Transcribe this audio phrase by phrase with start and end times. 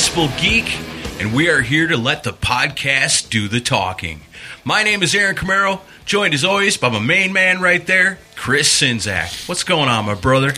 [0.00, 0.78] Geek,
[1.20, 4.22] and we are here to let the podcast do the talking.
[4.64, 8.80] My name is Aaron Camaro, joined as always by my main man right there, Chris
[8.80, 9.46] Czynszak.
[9.46, 10.54] What's going on, my brother?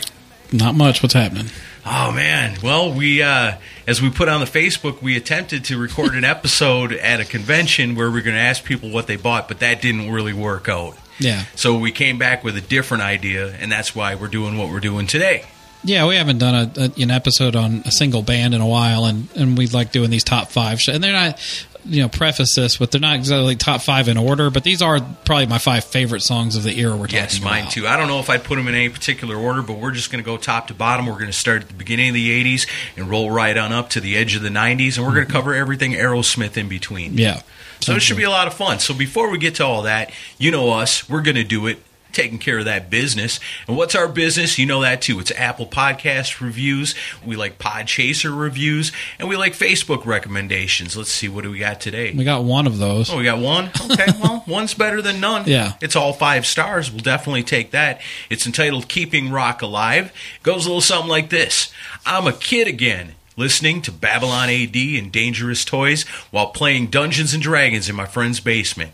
[0.53, 1.03] Not much.
[1.03, 1.47] What's happening?
[1.85, 6.15] Oh man, well we uh, as we put on the Facebook, we attempted to record
[6.15, 9.49] an episode at a convention where we are going to ask people what they bought,
[9.49, 10.97] but that didn't really work out.
[11.19, 11.43] Yeah.
[11.55, 14.79] So we came back with a different idea, and that's why we're doing what we're
[14.79, 15.45] doing today.
[15.83, 19.05] Yeah, we haven't done a, a, an episode on a single band in a while,
[19.05, 20.79] and, and we like doing these top five.
[20.79, 21.39] Sh- and they're not,
[21.85, 25.01] you know, preface this with they're not exactly top five in order, but these are
[25.25, 27.33] probably my five favorite songs of the era we're talking about.
[27.33, 27.85] Yes, mine too.
[27.85, 30.23] I don't know if I'd put them in any particular order, but we're just going
[30.23, 31.05] to go top to bottom.
[31.05, 33.89] We're going to start at the beginning of the 80s and roll right on up
[33.91, 37.11] to the edge of the 90s, and we're going to cover everything Aerosmith in between.
[37.11, 37.19] Mm-hmm.
[37.19, 37.41] Yeah.
[37.81, 38.79] So it should be a lot of fun.
[38.79, 41.79] So before we get to all that, you know us, we're going to do it
[42.13, 43.39] taking care of that business.
[43.67, 44.57] And what's our business?
[44.57, 45.19] You know that too.
[45.19, 46.95] It's Apple Podcast reviews.
[47.25, 50.95] We like Podchaser reviews, and we like Facebook recommendations.
[50.95, 52.13] Let's see what do we got today.
[52.13, 53.09] We got one of those.
[53.11, 53.71] Oh, we got one?
[53.91, 55.43] Okay, well, one's better than none.
[55.47, 55.73] Yeah.
[55.81, 56.91] It's all five stars.
[56.91, 58.01] We'll definitely take that.
[58.29, 60.07] It's entitled Keeping Rock Alive.
[60.37, 61.73] It Goes a little something like this
[62.05, 67.41] I'm a kid again, listening to Babylon AD and Dangerous Toys while playing Dungeons and
[67.41, 68.91] Dragons in my friend's basement.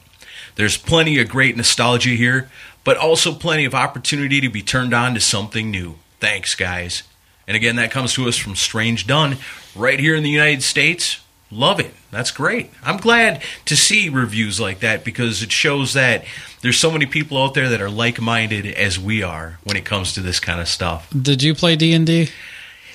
[0.56, 2.50] There's plenty of great nostalgia here,
[2.90, 5.94] but also plenty of opportunity to be turned on to something new.
[6.20, 7.04] Thanks, guys.
[7.48, 9.38] And again, that comes to us from Strange Done
[9.76, 11.20] right here in the United States.
[11.52, 11.94] Love it.
[12.10, 12.72] That's great.
[12.82, 16.26] I'm glad to see reviews like that because it shows that
[16.62, 20.14] there's so many people out there that are like-minded as we are when it comes
[20.14, 21.08] to this kind of stuff.
[21.12, 22.30] Did you play D and D?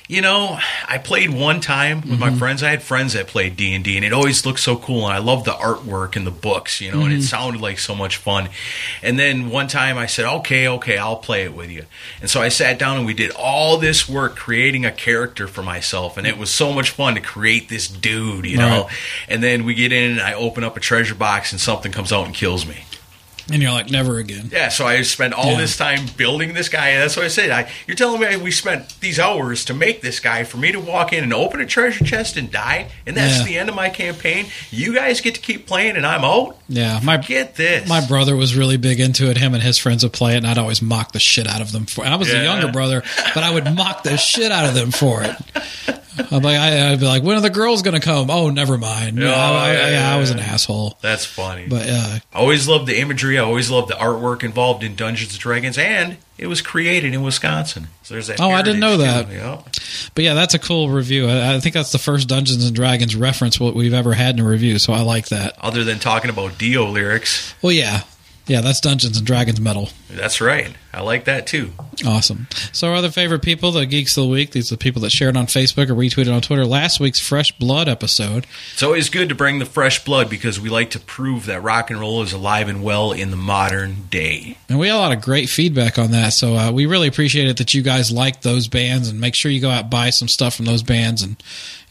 [0.06, 2.36] You know, I played one time with my mm-hmm.
[2.36, 2.62] friends.
[2.62, 5.06] I had friends that played D and D, and it always looked so cool.
[5.06, 7.22] And I loved the artwork and the books, you know, and it mm-hmm.
[7.22, 8.50] sounded like so much fun.
[9.02, 11.86] And then one time I said, "Okay, okay, I'll play it with you."
[12.20, 15.62] And so I sat down and we did all this work creating a character for
[15.62, 18.82] myself, and it was so much fun to create this dude, you know.
[18.82, 18.92] Right.
[19.30, 22.12] And then we get in, and I open up a treasure box, and something comes
[22.12, 22.84] out and kills me.
[23.52, 24.48] And you're like, never again.
[24.50, 25.58] Yeah, so I spent all Yeah.
[25.60, 26.88] this time building this guy.
[26.88, 27.50] And that's what I said.
[27.50, 30.80] I, you're telling me we spent these hours to make this guy for me to
[30.80, 33.44] walk in and open a treasure chest and die, and that's Yeah.
[33.44, 34.46] the end of my campaign.
[34.70, 36.56] You guys get to keep playing, and I'm out.
[36.70, 37.86] Yeah, my Get this.
[37.88, 39.36] my brother was really big into it.
[39.36, 41.70] Him and his friends would play it, and I'd always mock the shit out of
[41.72, 42.04] them for.
[42.06, 42.38] I was Yeah.
[42.38, 43.02] the younger brother,
[43.34, 45.36] but I would mock the shit out of them for it.
[46.18, 48.30] I'm like, I, I'd be like, when are the girls going to come?
[48.30, 49.22] Oh, never mind.
[49.22, 50.96] Oh, I, I, yeah, yeah, I was an asshole.
[51.00, 51.66] that's funny.
[51.68, 53.38] But uh, I always loved the imagery.
[53.38, 57.22] I always loved the artwork involved in Dungeons and Dragons, and it was created in
[57.22, 57.88] Wisconsin.
[58.02, 58.40] So there's that.
[58.40, 59.30] Oh, I didn't know that.
[59.30, 59.62] Yeah.
[60.14, 61.28] but yeah, that's a cool review.
[61.28, 64.44] I, I think that's the first Dungeons and Dragons reference what we've ever had in
[64.44, 64.78] a review.
[64.78, 65.56] So I like that.
[65.60, 68.02] Other than talking about Dio lyrics, Well, yeah,
[68.46, 69.88] yeah, that's Dungeons and Dragons metal.
[70.10, 70.74] that's right.
[70.92, 71.72] I like that too.
[72.06, 72.46] Awesome.
[72.72, 75.10] So, our other favorite people, the Geeks of the Week, these are the people that
[75.10, 78.46] shared on Facebook or retweeted on Twitter last week's Fresh Blood episode.
[78.74, 81.90] It's always good to bring the fresh blood because we like to prove that rock
[81.90, 84.56] and roll is alive and well in the modern day.
[84.68, 86.32] And we had a lot of great feedback on that.
[86.32, 89.50] So, uh, we really appreciate it that you guys like those bands and make sure
[89.50, 91.42] you go out and buy some stuff from those bands and,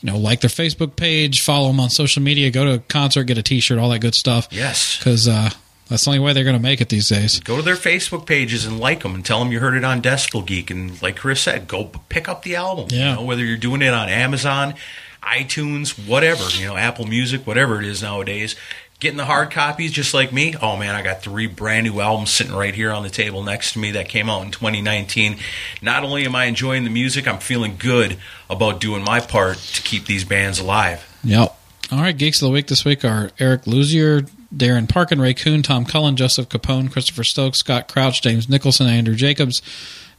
[0.01, 3.23] you know, like their Facebook page, follow them on social media, go to a concert,
[3.25, 4.47] get a t shirt, all that good stuff.
[4.51, 4.97] Yes.
[4.97, 5.49] Because uh,
[5.93, 7.39] that's the only way they're going to make it these days.
[7.39, 10.01] Go to their Facebook pages and like them and tell them you heard it on
[10.01, 10.71] Decibel Geek.
[10.71, 12.87] And like Chris said, go pick up the album.
[12.89, 13.11] Yeah.
[13.11, 14.73] You know, whether you're doing it on Amazon,
[15.21, 18.55] iTunes, whatever, you know, Apple Music, whatever it is nowadays.
[18.99, 20.55] Getting the hard copies just like me.
[20.59, 23.73] Oh man, I got three brand new albums sitting right here on the table next
[23.73, 25.37] to me that came out in 2019.
[25.83, 28.17] Not only am I enjoying the music, I'm feeling good
[28.49, 31.07] about doing my part to keep these bands alive.
[31.23, 31.55] Yep.
[31.91, 35.63] All right, Geeks of the Week this week are Eric Luzier, Darren Parkin, Ray Kuhn,
[35.63, 39.61] Tom Cullen, Joseph Capone, Christopher Stokes, Scott Crouch, James Nicholson, Andrew Jacobs,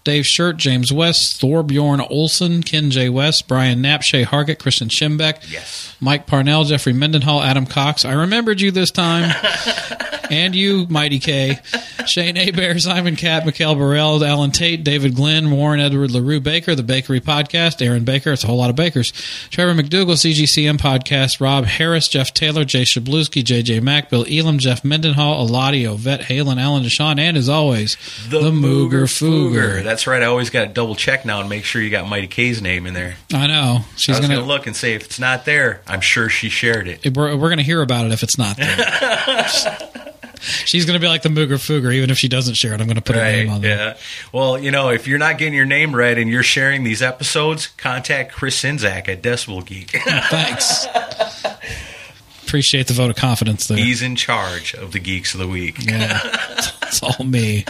[0.05, 3.09] Dave Shirt, James West, Thorbjorn Olson, Ken J.
[3.09, 5.95] West, Brian Knapp, Shay Hargett, Christian Schimbeck, Yes.
[6.01, 8.05] Mike Parnell, Jeffrey Mendenhall, Adam Cox.
[8.05, 9.35] I remembered you this time.
[10.31, 11.59] and you, Mighty K.
[12.07, 16.83] Shane Abear, Simon Cat, Mikhail Burrell, Alan Tate, David Glenn, Warren Edward LaRue Baker, The
[16.83, 19.13] Bakery Podcast, Aaron Baker, it's a whole lot of bakers,
[19.51, 24.85] Trevor McDougall, CGCM Podcast, Rob Harris, Jeff Taylor, Jay Shabluski, JJ Mack, Bill Elam, Jeff
[24.85, 27.97] Mendenhall, Eladio, Vet Halen, Alan Deshawn, and as always,
[28.29, 29.83] the, Mooger Fooger.
[29.95, 30.25] That's right.
[30.25, 32.85] I always got to double check now and make sure you got Mighty K's name
[32.87, 33.15] in there.
[33.33, 33.83] I know.
[33.97, 34.53] She's I was going going to to.
[34.53, 37.17] look and say if it's not there, I'm sure she shared it.
[37.17, 39.47] We're, we're going to hear about it if it's not there.
[40.41, 41.95] She's going to be like the Mooger Fooger.
[41.95, 43.77] Even if she doesn't share it, I'm going to put her name on there.
[43.79, 43.97] Yeah.
[44.33, 47.69] Well, you know, if you're not getting your name read and you're sharing these episodes,
[47.69, 49.93] contact Chris Czynszak at Decibel Geek.
[50.29, 50.87] Thanks.
[52.43, 53.79] Appreciate the vote of confidence there.
[53.79, 55.77] He's in charge of the Geeks of the Week.
[55.87, 56.19] Yeah.
[56.83, 57.65] it's all me.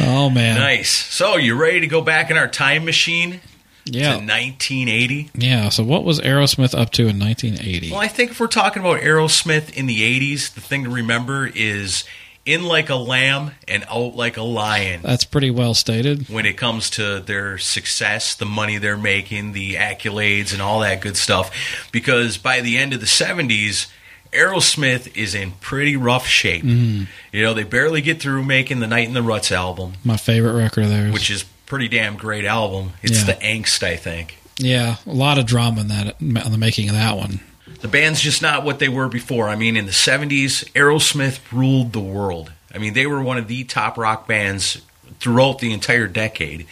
[0.00, 0.56] Oh man.
[0.58, 0.90] Nice.
[0.90, 3.40] So, you ready to go back in our time machine
[3.86, 4.16] to Yeah.
[4.16, 5.30] 1980?
[5.34, 5.68] Yeah.
[5.70, 7.90] So what was Aerosmith up to in 1980?
[7.90, 11.46] Well, I think if we're talking about Aerosmith in the 80s, the thing to remember
[11.52, 12.04] is
[12.46, 15.00] in like a lamb and out like a lion.
[15.02, 16.28] That's pretty well stated.
[16.30, 21.00] when it comes to their success, the money they're making, the accolades, and all that
[21.02, 21.50] good stuff.
[21.92, 23.86] Because by the end of the 70s,
[24.32, 26.62] Aerosmith is in pretty rough shape.
[26.64, 27.04] Mm-hmm.
[27.32, 30.54] You know, they barely get through making the Night in the Ruts album, My favorite
[30.54, 31.12] record of theirs.
[31.12, 32.92] which is pretty damn great album.
[33.02, 33.34] It's Yeah.
[33.34, 34.38] the angst, I think.
[34.58, 37.40] yeah, a lot of drama in that on the making of that one.
[37.80, 39.48] The band's just not what they were before.
[39.48, 42.50] I mean, in the 70s, Aerosmith ruled the world.
[42.74, 44.80] I mean, they were one of the top rock bands
[45.20, 46.66] throughout the entire decade.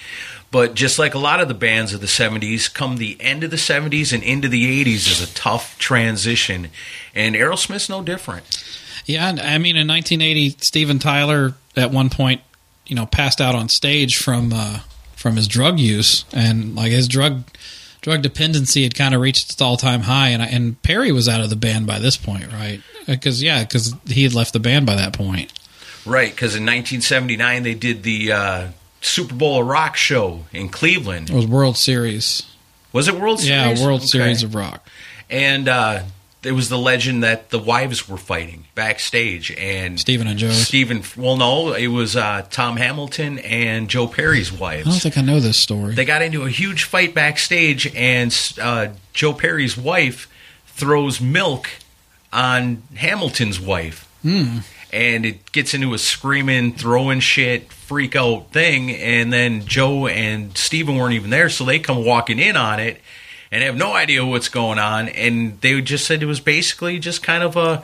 [0.57, 3.51] But just like a lot of the bands of the 70s, come the end of
[3.51, 6.69] the 70s and into the 80s is a tough transition.
[7.15, 8.65] And Aerosmith's no different.
[9.05, 12.41] Yeah, I mean in 1980, Steven Tyler at one point,
[12.87, 14.79] you know, passed out on stage from uh,
[15.15, 17.43] from his drug use, and like his drug
[18.01, 21.29] drug dependency had kind of reached its all time high, and I, and Perry was
[21.29, 22.81] out of the band by this point, right?
[23.07, 25.53] Because yeah, because he had left the band by that point.
[26.07, 28.69] Right, because in 1979 they did the uh,
[29.01, 31.31] Super Bowl of Rock show in Cleveland.
[31.31, 32.43] It was World Series,
[32.93, 33.81] Was it World Series?
[33.81, 34.09] yeah, World Okay.
[34.09, 34.87] Series of Rock.
[35.31, 36.03] And uh,
[36.43, 40.57] there was the legend that the wives were fighting backstage, and Steven and Joe's.
[40.67, 41.03] Steven.
[41.17, 44.87] Well, no, it was uh, Tom Hamilton and Joe Perry's wives.
[44.87, 45.95] I don't think I know this story.
[45.95, 50.31] They got into a huge fight backstage, and uh, Joe Perry's wife
[50.67, 51.69] throws milk
[52.33, 54.09] on Hamilton's wife.
[54.23, 54.59] Hmm.
[54.93, 58.91] And it gets into a screaming, throwing shit, freak out thing.
[58.91, 63.01] And then Joe and Steven weren't even there, so they come walking in on it
[63.51, 65.09] and have no idea what's going on.
[65.09, 67.83] And they just said it was basically just kind of a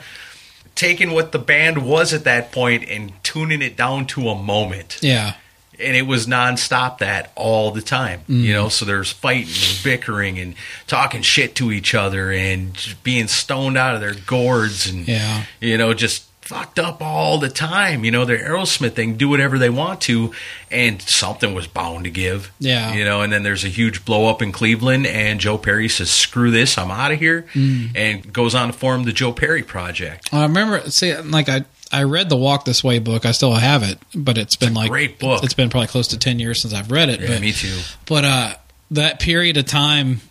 [0.75, 4.97] taking what the band was at that point and tuning it down to a moment
[5.03, 5.35] yeah,
[5.79, 8.21] and it was nonstop that all the time.
[8.27, 8.53] You mm.
[8.53, 10.55] know, so there's fighting and bickering and
[10.87, 15.77] talking shit to each other and being stoned out of their gourds and yeah, you
[15.77, 18.03] know just fucked up all the time.
[18.03, 20.33] You know, their Aerosmith thing, do whatever they want to,
[20.69, 22.51] and something was bound to give.
[22.59, 22.93] Yeah.
[22.93, 26.09] you know, and then there's a huge blow up in Cleveland, and Joe Perry says,
[26.09, 30.33] "Screw this, I'm out of here," and goes on to form the Joe Perry Project.
[30.33, 30.89] I remember.
[30.89, 31.65] See, like I.
[31.91, 33.23] I read the Walk This Way book.
[33.23, 35.43] I still have it, but it's been like great book.
[35.43, 37.21] It's been probably close to ten years since I've read it.
[37.21, 37.77] Yeah, but me too.
[38.07, 38.53] But uh,
[38.89, 40.21] that period of time,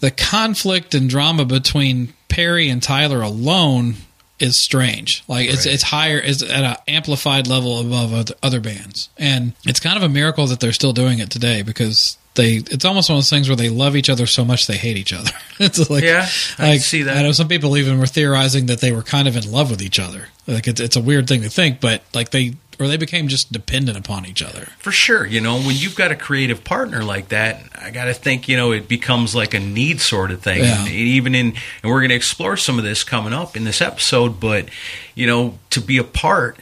[0.00, 3.94] the conflict and drama between Perry and Tyler alone
[4.38, 5.24] is strange.
[5.28, 5.74] Like it's Right.
[5.74, 10.02] it's higher, is at an amplified level above other, other bands, and it's kind of
[10.02, 12.56] a miracle that they're still doing it today because they.
[12.56, 14.96] It's almost one of those things where they love each other so much they hate
[14.98, 15.30] each other.
[15.58, 16.28] it's like Yeah,
[16.58, 17.16] I like, see that.
[17.16, 19.80] I know some people even were theorizing that they were kind of in love with
[19.80, 20.28] each other.
[20.46, 23.52] Like it's it's a weird thing to think, but like they or they became just
[23.52, 24.66] dependent upon each other.
[24.78, 28.14] For sure, you know, when you've got a creative partner like that, I got to
[28.14, 30.64] think, you know, it becomes like a need sort of thing.
[30.64, 30.86] Yeah.
[30.86, 34.40] Even in, and we're going to explore some of this coming up in this episode,
[34.40, 34.68] but,
[35.14, 36.58] you know, to be apart,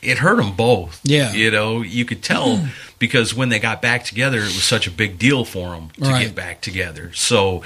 [0.00, 1.00] it hurt them both.
[1.04, 1.32] Yeah.
[1.32, 2.66] You know, you could tell hmm.
[2.98, 6.08] because when they got back together, it was such a big deal for them to
[6.08, 6.26] Right.
[6.26, 7.12] get back together.
[7.14, 7.62] So,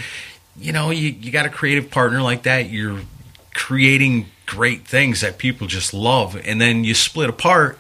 [0.59, 3.01] you know, you, you got a creative partner like that, you're
[3.55, 7.79] creating great things that people just love, and then you split apart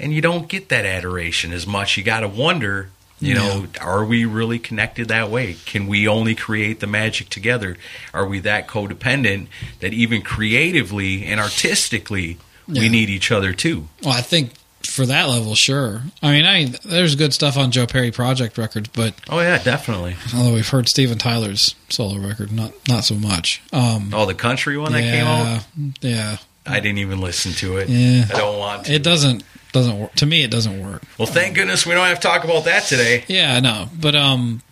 [0.00, 1.96] and you don't get that adoration as much.
[1.96, 2.90] You got to wonder,
[3.20, 5.56] you know, are we really connected that way?
[5.66, 7.76] Can we only create the magic together?
[8.14, 9.48] Are we that codependent
[9.80, 12.38] that even creatively and artistically
[12.68, 13.88] we need each other too?
[14.04, 14.52] Well, I think
[14.84, 16.02] for that level, sure.
[16.22, 20.16] I mean, I there's good stuff on Joe Perry Project records, but Oh yeah, definitely.
[20.34, 23.60] although we've heard Steven Tyler's solo record, not not so much.
[23.72, 25.64] Um, Oh, the country one that came out.
[25.76, 27.88] yeah, yeah, I didn't even listen to it.
[27.88, 28.24] Yeah.
[28.32, 28.92] I don't want to.
[28.94, 29.42] it doesn't
[29.72, 30.42] doesn't work to me.
[30.44, 31.02] It doesn't work.
[31.18, 33.24] well, thank goodness we don't have to talk about that today.
[33.28, 34.62] Yeah, I know, but um,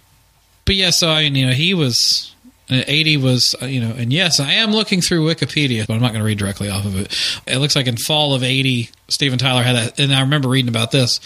[0.65, 0.91] but yeah.
[0.91, 2.33] So I mean, you know, he was.
[2.70, 6.00] Uh, 80 was, uh, you know, and yes, I am looking through Wikipedia, but I'm
[6.00, 7.16] not going to read directly off of it.
[7.46, 10.68] It looks like in fall of 80, Steven Tyler had that, and I remember reading
[10.68, 11.20] about this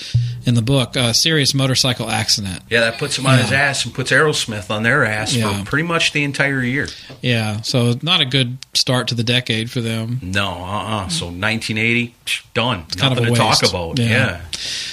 [0.44, 2.62] in the book, a serious motorcycle accident.
[2.68, 3.42] Yeah, that puts him on Yeah.
[3.44, 5.60] his ass and puts Aerosmith on their ass Yeah.
[5.64, 6.88] for pretty much the entire year.
[7.22, 10.18] Yeah, so not a good start to the decade for them.
[10.22, 12.84] No, uh, uh So 1980, psh, done.
[12.96, 13.98] kind of Nothing a to talk about.
[13.98, 14.40] Yeah.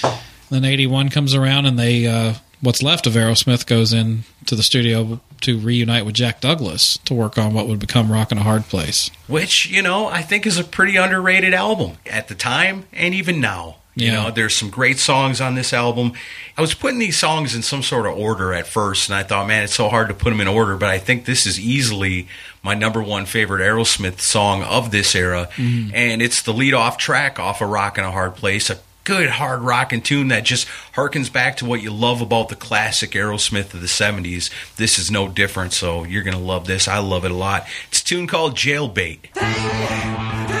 [0.02, 0.18] Yeah.
[0.50, 4.62] Then 81 comes around and they uh, what's left of Aerosmith goes in to the
[4.62, 8.42] studio to reunite with Jack Douglas to work on what would become Rock in a
[8.42, 9.10] Hard Place.
[9.26, 13.40] which you know I think is a pretty underrated album at the time and even
[13.40, 13.76] now.
[13.94, 14.22] You Yeah.
[14.24, 16.12] know, there's some great songs on this album.
[16.56, 19.48] I was putting these songs in some sort of order at first, and I thought,
[19.48, 20.76] man, it's so hard to put them in order.
[20.76, 22.28] But I think this is easily
[22.62, 25.90] my number one favorite Aerosmith song of this era, mm-hmm.
[25.92, 29.30] and it's the lead off track off of "Rock in a Hard Place." A good
[29.30, 33.72] hard rockin' tune that just harkens back to what you love about the classic Aerosmith
[33.72, 34.50] of the 70s.
[34.76, 36.86] This is no different, so you're going to love this.
[36.86, 37.66] I love it a lot.
[37.88, 39.32] It's a tune called Jailbait.
[39.32, 40.58] Take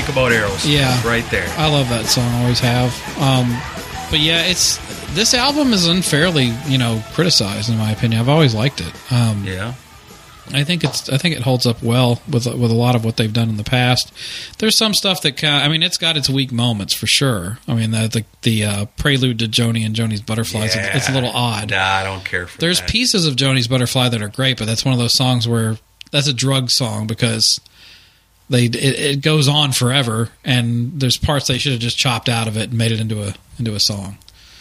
[0.00, 0.66] like about Arrows.
[0.66, 1.06] Yeah.
[1.06, 1.48] Right there.
[1.56, 2.32] I love that song.
[2.42, 2.92] Always have.
[3.20, 3.50] Um,
[4.10, 4.76] but yeah, it's
[5.14, 8.20] this album is unfairly, you know, criticized in my opinion.
[8.20, 8.92] I've always liked it.
[9.12, 9.74] Um, Yeah.
[10.50, 13.18] I think it's I think it holds up well with with a lot of what
[13.18, 14.10] they've done in the past.
[14.58, 17.58] There's some stuff that kind I mean it's got its weak moments for sure.
[17.68, 21.12] I mean the the, the uh, prelude to Joanie and Joanie's Butterflies it's, it's a
[21.12, 21.70] little odd.
[21.70, 22.88] Nah, I don't care for There's that.
[22.88, 25.76] pieces of Joanie's Butterfly that are great, but that's one of those songs where
[26.12, 27.60] that's a drug song because
[28.50, 32.48] they it, it goes on forever, and there's parts they should have just chopped out
[32.48, 34.18] of it and made it into a into a song.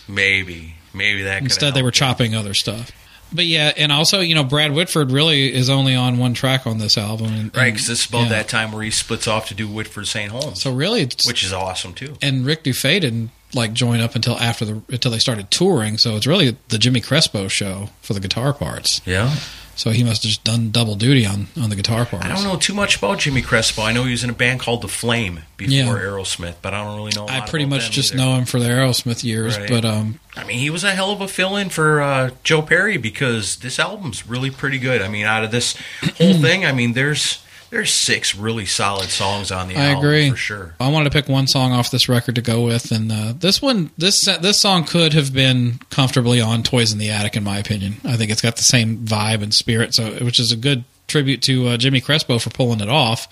[0.08, 0.76] Maybe.
[0.94, 2.92] Maybe that Instead, they were chopping other stuff.
[3.32, 6.78] But yeah, and also you know Brad Whitford really is only on one track on
[6.78, 8.30] this album, and, Right, because this is about yeah.
[8.30, 10.32] that time where he splits off to do Whitford St.
[10.32, 12.16] Holmes, So really, it's, which is awesome too.
[12.22, 15.98] and Rick Dufay didn't like join up until after the until they started touring.
[15.98, 19.02] So it's really the Jimmy Crespo show for the guitar parts.
[19.06, 19.36] Yeah.
[19.78, 22.26] So he must have just done double duty on on the guitar part.
[22.26, 23.84] I don't know too much about Jimmy Crespo.
[23.84, 25.86] I know he was in a band called The Flame before Yeah.
[25.88, 27.28] Aerosmith, but I don't really know.
[27.28, 29.70] I I pretty much just know him for the Aerosmith years, Right.
[29.70, 32.98] but um, I mean, he was a hell of a fill-in for uh, Joe Perry
[32.98, 35.02] because this album's really pretty good.
[35.02, 35.76] I mean, out of this
[36.18, 40.30] whole thing, I mean, there's there's six really solid songs on the I album agree
[40.30, 40.76] for sure.
[40.80, 43.62] I wanted to pick one song off this record to go with, and uh, this
[43.62, 47.58] one, this this song could have been comfortably on "Toys in the Attic," in my
[47.58, 47.98] opinion.
[48.04, 51.42] I think it's got the same vibe and spirit, so which is a good tribute
[51.44, 53.28] to uh, Jimmy Crespo for pulling it off.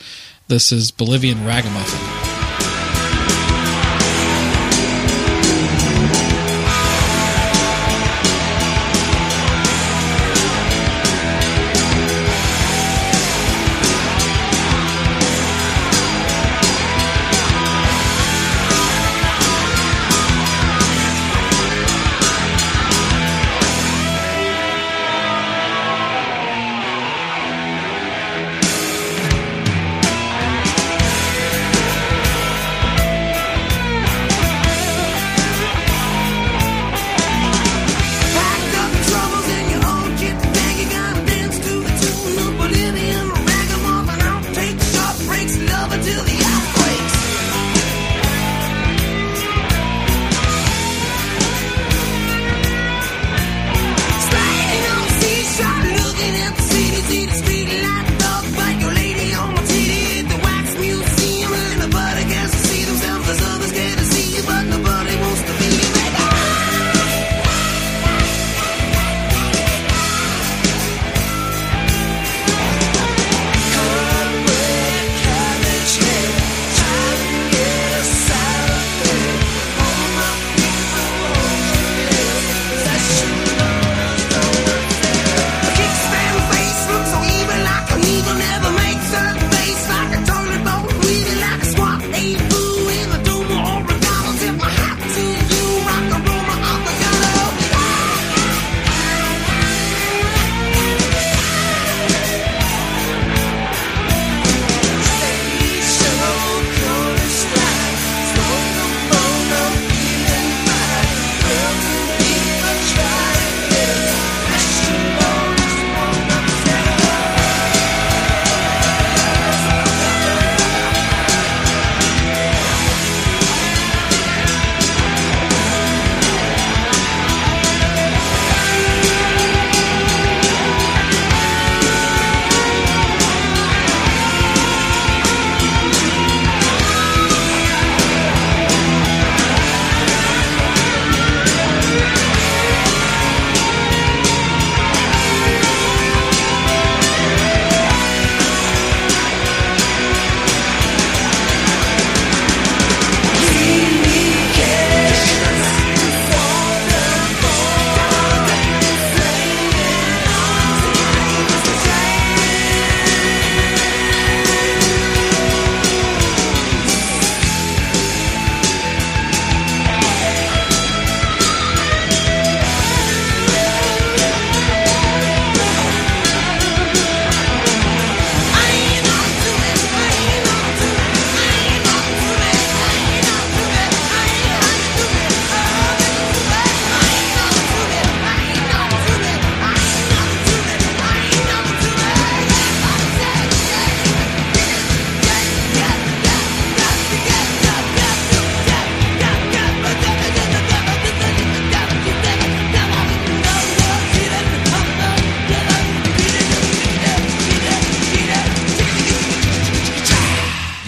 [0.48, 2.35] This is Bolivian Ragamuffin.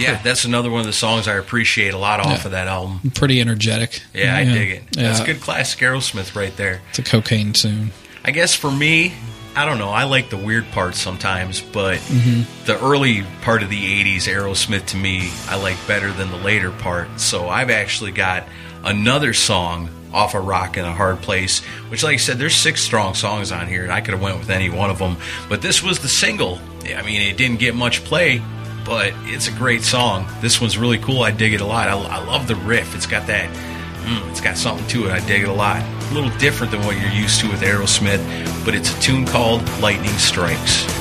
[0.08, 2.46] Yeah, that's another one of the songs I appreciate a lot off Yeah.
[2.46, 3.12] of that album.
[3.14, 4.02] pretty energetic.
[4.14, 4.84] Yeah, I dig it.
[4.94, 6.82] That's good classic Aerosmith right there.
[6.90, 7.92] It's a cocaine tune.
[8.26, 9.14] I guess for me,
[9.56, 9.90] I don't know.
[9.90, 12.66] I like the weird parts sometimes, but Mm-hmm.
[12.66, 16.72] the early part of the 80s Aerosmith to me, I like better than the later
[16.72, 17.20] part.
[17.20, 18.44] So I've actually got
[18.84, 22.82] another song off of Rock in a Hard Place, which like I said, there's six
[22.82, 25.18] strong songs on here, and I could have went with any one of them.
[25.50, 26.60] But this was the single.
[26.96, 28.42] I mean, it didn't get much play,
[28.88, 30.28] but it's a great song.
[30.42, 31.22] This one's really cool.
[31.22, 31.88] I dig it a lot.
[31.90, 32.96] I, I love the riff.
[32.96, 33.50] It's got that
[34.08, 35.12] Mm, it's got something to it.
[35.12, 35.82] I dig it a lot.
[35.82, 38.24] A little different than what you're used to with Aerosmith,
[38.64, 40.97] but it's a tune called Lightning Strikes.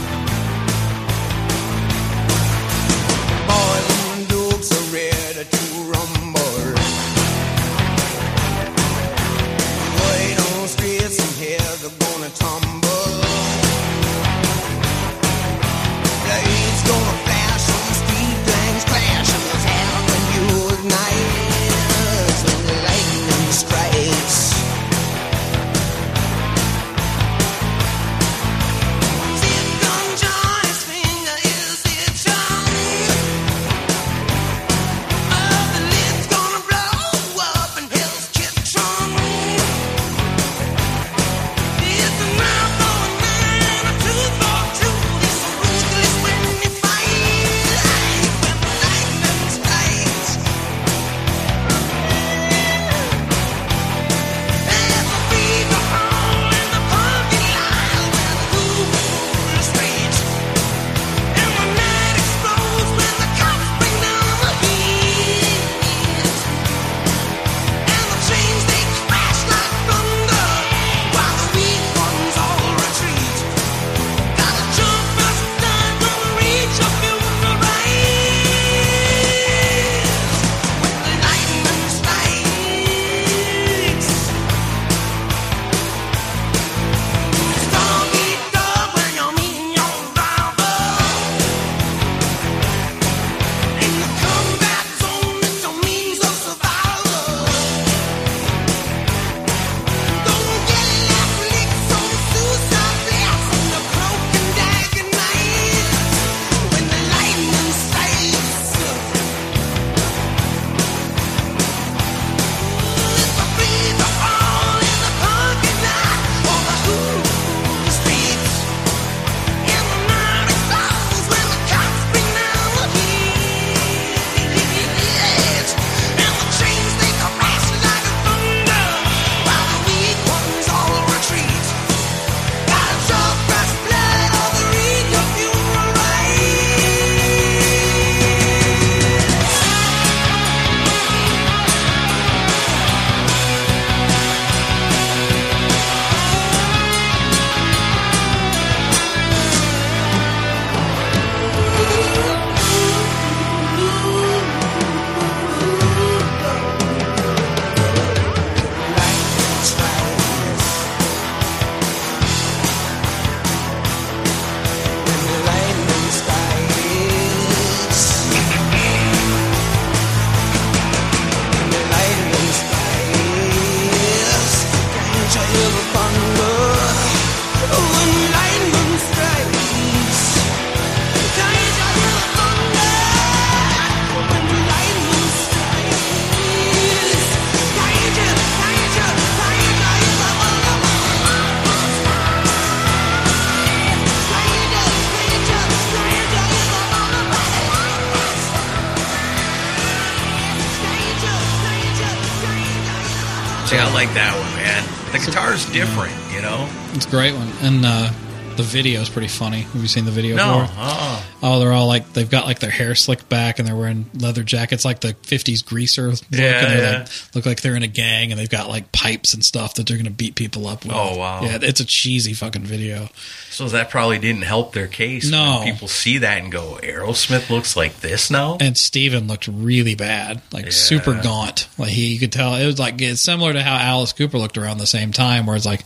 [208.77, 209.61] Video is pretty funny.
[209.62, 210.37] Have you seen the video?
[210.37, 210.59] No.
[210.59, 210.79] For it?
[210.79, 211.23] Uh-uh.
[211.43, 214.43] Oh, they're all like they've got like their hair slicked back, and they're wearing leather
[214.43, 216.99] jackets, like the '50s greaser look, Yeah, and yeah.
[217.01, 219.87] like look like they're in a gang, and they've got like pipes and stuff that
[219.87, 220.93] they're going to beat people up with.
[220.95, 221.43] Oh, wow.
[221.43, 223.09] Yeah, it's a cheesy fucking video.
[223.51, 225.31] So that probably didn't help their case.
[225.31, 225.61] No.
[225.65, 228.59] When people see that and go, Aerosmith looks like this now?
[228.61, 230.71] And Steven looked really bad, like Yeah.
[230.73, 231.69] super gaunt.
[231.79, 234.59] Like he, you could tell it was like it's similar to how Alice Cooper looked
[234.59, 235.85] around the same time, where it's like,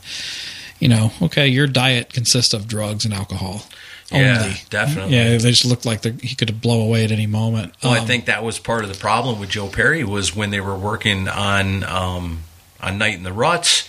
[0.81, 3.63] you know, okay, your diet consists of drugs and alcohol.
[4.11, 4.57] Yeah, only.
[4.71, 5.15] definitely.
[5.15, 7.75] Yeah, they just looked like they're- he could blow away at any moment.
[7.81, 10.51] Well, I Um, think that was part of the problem with Joe Perry was when
[10.51, 12.41] they were working on um,
[12.81, 13.85] on Night in the Ruts,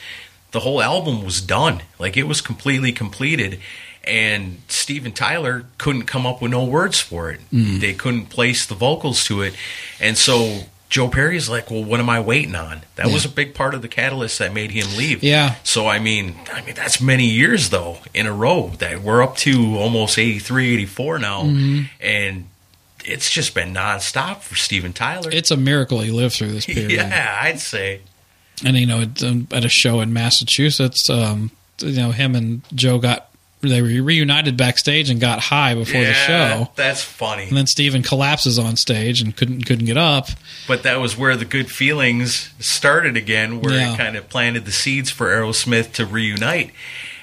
[0.51, 3.60] the whole album was done, like it was completely completed,
[4.04, 7.39] and Steven Tyler couldn't come up with no words for it.
[7.54, 7.80] Mm.
[7.80, 9.56] They couldn't place the vocals to it,
[9.99, 13.56] and so Joe Perry's like, "Well, what am I waiting on?" That was a big
[13.56, 15.23] part of the catalyst that made him leave.
[15.23, 15.56] Yeah.
[15.63, 19.38] So I mean, I mean that's many years though in a row that we're up
[19.38, 21.84] to almost 83, 84 now, Mm-hmm.
[22.01, 22.47] and
[23.06, 25.30] it's just been nonstop for Steven Tyler.
[25.32, 26.91] It's a miracle he lived through this period.
[27.10, 28.01] yeah, I'd say.
[28.63, 31.49] And you know, at, um, at a show in Massachusetts, um,
[31.80, 33.31] you know, him and Joe got
[33.62, 36.71] they were reunited backstage and got high before the Yeah, show.
[36.76, 37.43] That's funny.
[37.47, 40.30] And then Steven collapses on stage and couldn't couldn't get up.
[40.67, 43.93] But that was where the good feelings started again, where Yeah.
[43.93, 46.71] it kind of planted the seeds for Aerosmith to reunite.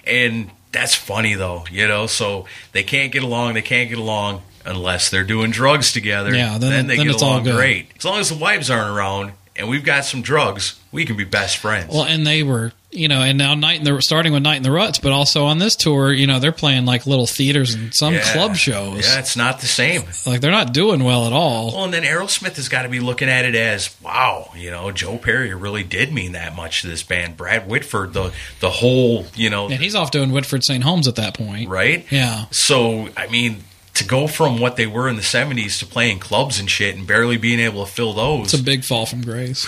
[0.07, 2.07] And that's funny though, you know.
[2.07, 3.55] So they can't get along.
[3.55, 6.35] They can't get along unless they're doing drugs together.
[6.35, 7.91] Yeah, then- they then get it's along great.
[7.99, 11.25] As long as the wives aren't around and we've got some drugs, we can be
[11.25, 11.93] best friends.
[11.93, 14.63] Well, and they were, you know, and now night in the starting with Night in
[14.63, 17.93] the Ruts, but also on this tour, you know, they're playing like little theaters and
[17.95, 18.33] some Yeah.
[18.33, 19.07] club shows.
[19.07, 20.05] Yeah, it's not the same.
[20.27, 21.73] Like they're not doing well at all.
[21.75, 24.91] Well, and then Aerosmith has got to be looking at it as, wow, you know,
[24.91, 27.37] Joe Perry really did mean that much to this band.
[27.37, 30.83] Brad Whitford, the the whole, you know, And he's off doing Whitford St.
[30.83, 31.69] Holmes at that point.
[31.69, 32.07] right?
[32.11, 32.47] Yeah.
[32.51, 36.59] So, I mean, to go from what they were in the 70s to playing clubs
[36.59, 39.67] and shit and barely being able to fill those, It's a big fall from grace.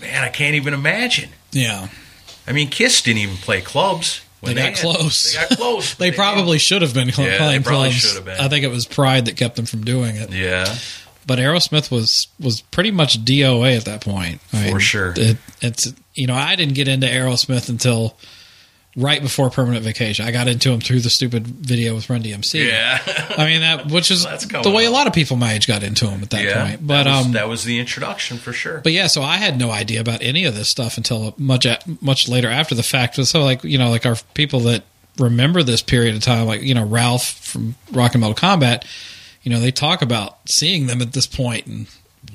[0.00, 1.30] man, I can't even imagine.
[1.52, 1.88] Yeah.
[2.46, 4.20] I mean, Kiss didn't even play clubs.
[4.42, 5.32] They got had- close.
[5.34, 5.94] They got close.
[5.98, 7.96] They probably should have been Yeah, they playing probably clubs.
[8.00, 8.40] should have been.
[8.40, 10.30] I think it was pride that kept them from doing it.
[10.32, 10.74] Yeah.
[11.24, 14.40] But Aerosmith was was pretty much DOA at that point.
[14.52, 15.14] I For sure.
[15.16, 18.16] It, it's you know I didn't get into Aerosmith until
[18.96, 20.26] right before Permanent Vacation.
[20.26, 22.66] I got into him through the stupid video with Run DMC.
[22.66, 22.98] Yeah.
[23.38, 26.06] I mean that, which is the way a lot of people my age got into
[26.06, 26.66] him at that yeah.
[26.66, 26.86] point.
[26.86, 28.80] But that was, um, that was the introduction for sure.
[28.80, 31.66] but yeah, so I had no idea about any of this stuff until much
[32.00, 33.16] much later after the fact.
[33.16, 34.84] So like you know, like our people that
[35.18, 38.84] remember this period of time, like you know Ralph from Rock and Metal Combat,
[39.42, 41.86] you know they talk about seeing them at this point and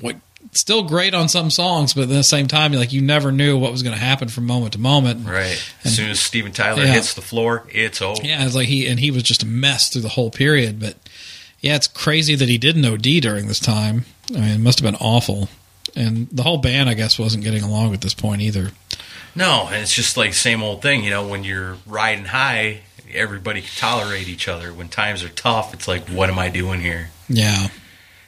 [0.02, 0.16] what
[0.60, 3.72] still great on some songs, but at the same time, like you never knew what
[3.72, 5.28] was going to happen from moment to moment.
[5.28, 5.62] right.
[5.84, 6.94] As soon as Steven Tyler Yeah.
[6.94, 8.22] hits the floor, it's over.
[8.24, 10.80] Yeah, it's like he and he was just a mess through the whole period.
[10.80, 10.96] But
[11.62, 14.06] yeah, it's crazy that he didn't OD during this time.
[14.36, 15.50] I mean, it must have been awful.
[15.96, 18.72] And the whole band, I guess, wasn't getting along at this point either.
[19.36, 22.82] No, and it's just like same old thing, you know, when you're riding high,
[23.14, 24.74] everybody can tolerate each other.
[24.74, 27.10] When times are tough, it's like, what am I doing here?
[27.30, 27.68] Yeah.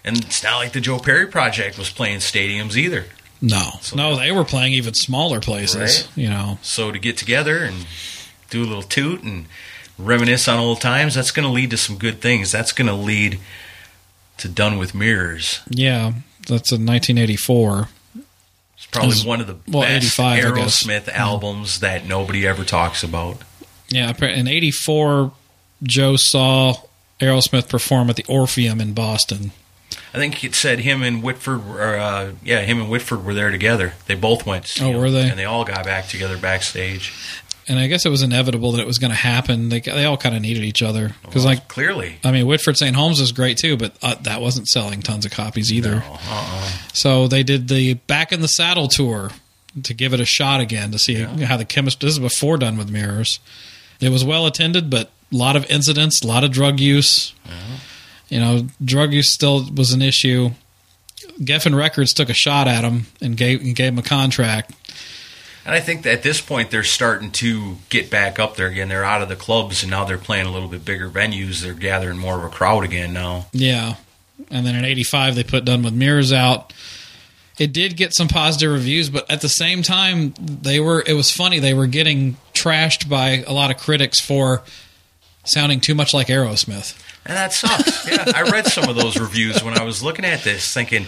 [0.04, 3.06] And it's not like the Joe Perry project was playing stadiums either.
[3.42, 5.76] No, So- no, they were playing even smaller places.
[5.78, 6.08] Right.
[6.16, 7.86] You know, So to get together and
[8.50, 9.46] do a little toot and
[9.98, 12.52] reminisce on old times, that's going to lead to some good things.
[12.52, 13.40] That's going to lead
[14.38, 15.60] to Done with Mirrors.
[15.70, 16.14] yeah,
[16.48, 17.90] that's in 1984.
[18.78, 23.04] It's probably As- one of the well, best 85, Aerosmith albums that nobody ever talks
[23.04, 23.42] about.
[23.90, 25.34] Yeah, in '84,
[25.84, 26.76] Joe saw
[27.20, 29.52] Aerosmith perform at the Orpheum in Boston.
[30.14, 33.52] I think it said him and Whitford, were, uh, yeah, him and Whitford were there
[33.52, 33.94] together.
[34.08, 34.78] They both went.
[34.82, 35.30] Oh, were they?
[35.30, 37.14] And they all got back together backstage.
[37.68, 39.70] And I guess it was inevitable that it was going to happen.
[39.70, 42.78] They they all kind of needed each other because, Well, like, clearly, I mean, Whitford
[42.78, 42.96] St.
[42.96, 46.04] Holmes is great too, but uh, that wasn't selling tons of copies either.
[46.04, 46.70] uh-uh.
[46.94, 49.30] So they did the Back in the Saddle tour
[49.84, 51.46] to give it a shot again to see Yeah.
[51.46, 52.08] how the chemistry.
[52.08, 53.40] This is before Done with Mirrors.
[54.02, 57.36] It was well attended, but a lot of incidents, a lot of drug use.
[58.30, 60.52] You know, drug use still was an issue.
[61.40, 64.74] Geffen Records took a shot at him and gave and gave him a contract.
[65.66, 68.90] And I think that at this point they're starting to get back up there again.
[68.90, 71.62] They're out of the clubs and now they're playing a little bit bigger venues.
[71.62, 73.48] They're gathering more of a crowd again now.
[73.52, 73.96] Yeah.
[74.50, 76.74] And then in 85, they put Done with Mirrors out.
[77.58, 81.30] It did get some positive reviews, but at the same time, they were, it was
[81.30, 81.60] funny.
[81.60, 84.64] They were getting trashed by a lot of critics for
[85.44, 86.98] sounding too much like Aerosmith.
[87.26, 88.08] And that sucks.
[88.12, 91.06] yeah, I read some of those reviews when I was looking at this, thinking,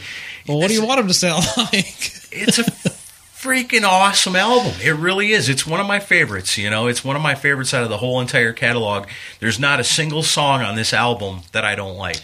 [0.47, 2.11] Well, what do you want them to sound like?
[2.31, 4.73] it's a freaking awesome album.
[4.83, 5.49] It really is.
[5.49, 6.57] It's one of my favorites.
[6.57, 9.07] You know, it's one of my favorites out of the whole entire catalog.
[9.39, 12.21] There's not a single song on this album that I don't like.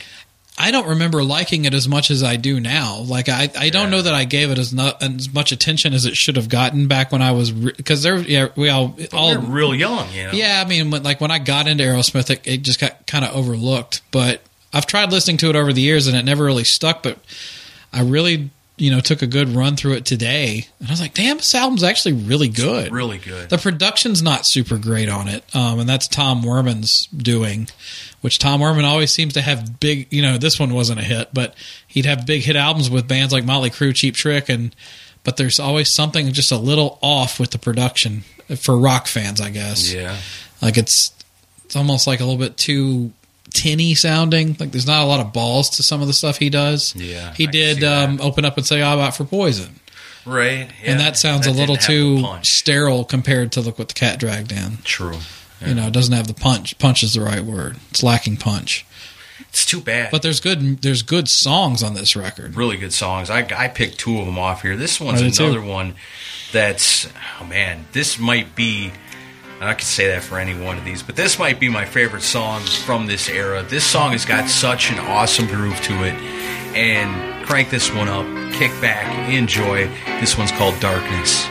[0.59, 2.97] I don't remember liking it as much as I do now.
[3.01, 3.89] Like I, I don't Yeah.
[3.89, 6.87] know that I gave it as not as much attention as it should have gotten
[6.87, 8.17] back when I was because there.
[8.17, 10.31] Yeah, we all all They're real young, you know.
[10.31, 13.23] Yeah, I mean, when, like when I got into Aerosmith, it, it just got kind
[13.23, 14.01] of overlooked.
[14.11, 14.41] But
[14.73, 17.03] I've tried listening to it over the years, and it never really stuck.
[17.03, 17.19] But
[17.93, 21.13] I really, you know, took a good run through it today, and I was like,
[21.13, 23.49] "Damn, this album's actually really good." really good.
[23.49, 27.69] The production's not super great on it, um, and that's Tom Werman's doing.
[28.21, 30.07] Which Tom Werman always seems to have big.
[30.11, 31.55] You know, this one wasn't a hit, but
[31.87, 34.75] he'd have big hit albums with bands like Motley Crue, Cheap Trick, and
[35.23, 38.23] but there's always something just a little off with the production
[38.57, 39.91] for rock fans, I guess.
[39.93, 40.17] yeah.
[40.61, 41.11] Like it's
[41.65, 43.11] it's almost like a little bit too
[43.61, 44.55] tinny sounding.
[44.59, 46.95] Like there's not a lot of balls to some of the stuff he does.
[46.95, 49.79] Yeah, he I did um, open up and say "How about for Poison,"
[50.25, 50.69] Right.
[50.83, 50.91] yeah.
[50.91, 54.77] and that sounds a little too sterile compared to look what the cat dragged in.
[54.83, 55.17] True.
[55.65, 56.77] You know, it doesn't have the punch.
[56.77, 57.77] Punch is the right word.
[57.89, 58.85] It's lacking punch.
[59.49, 60.11] It's too bad.
[60.11, 62.55] But there's good there's good songs on this record.
[62.55, 63.29] really good songs.
[63.31, 64.75] I, I picked two of them off here.
[64.75, 65.45] This one's did too.
[65.45, 65.95] another one
[66.51, 67.07] that's
[67.41, 68.91] oh man, this might be.
[69.59, 72.21] I could say that for any one of these, but this might be my favorite
[72.21, 73.63] song from this era.
[73.63, 76.13] This song has got such an awesome groove to it,
[76.75, 79.87] and crank this one up, kick back, enjoy.
[80.19, 80.79] This one's called.
[80.79, 81.47] Darkness,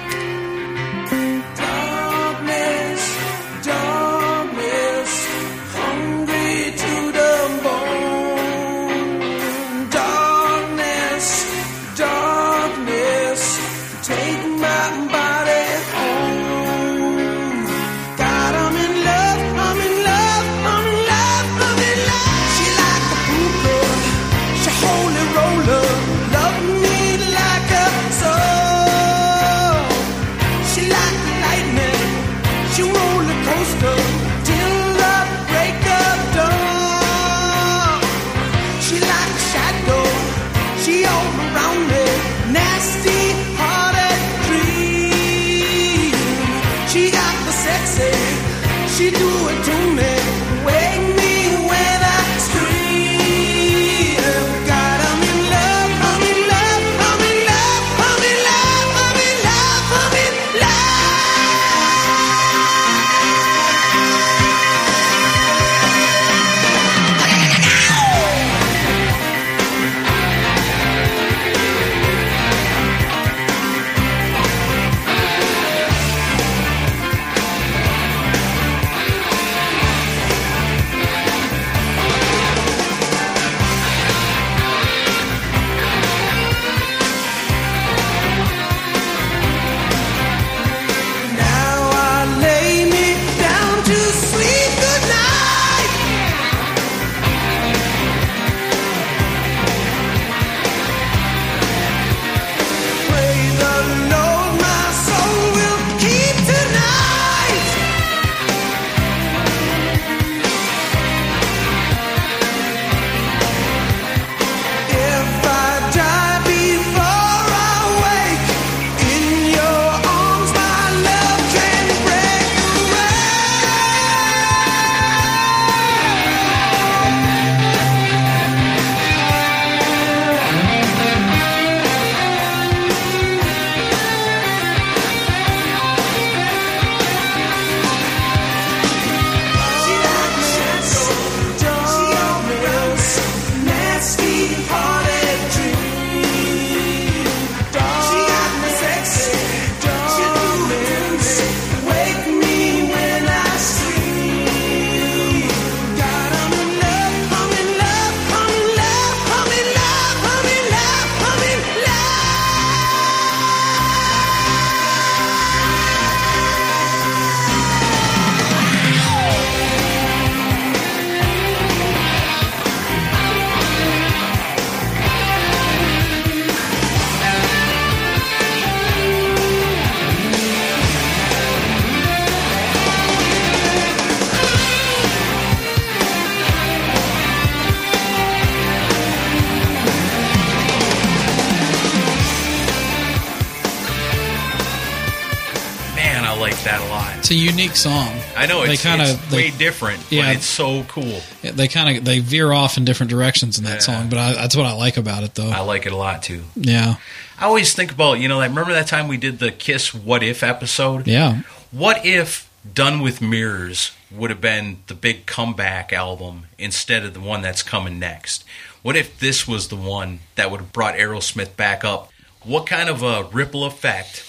[197.67, 198.09] unique song.
[198.37, 200.23] I know it's, they kind of way different, yeah.
[200.27, 201.21] but it's so cool.
[201.43, 203.79] they kind of they veer off in different directions in that Yeah.
[203.81, 205.51] song, but I, that's what I like about it though.
[205.51, 206.43] I like it a lot too.
[206.55, 206.97] yeah,
[207.39, 210.23] I always think about, you know, like remember that time we did the Kiss What
[210.23, 211.07] If episode?
[211.07, 211.43] yeah.
[211.73, 217.21] What if Done with Mirrors would have been the big comeback album instead of the
[217.21, 218.45] one that's coming next?
[218.83, 222.11] What if this was the one that would have brought Aerosmith back up?
[222.45, 224.25] What kind of a ripple effect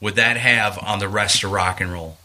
[0.00, 2.18] would that have on the rest of rock and roll?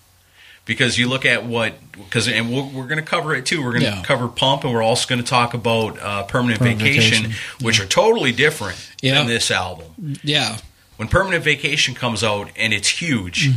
[0.72, 3.62] Because you look at what, because and we're, we're going to cover it too.
[3.62, 4.04] We're going to Yeah.
[4.04, 7.82] cover Pump, and we're also going to talk about uh, Permanent, Permanent Vacation, Vacation, which
[7.82, 9.16] are totally different Yeah.
[9.16, 10.58] than this album Yeah,
[10.96, 13.50] when Permanent Vacation comes out and it's huge,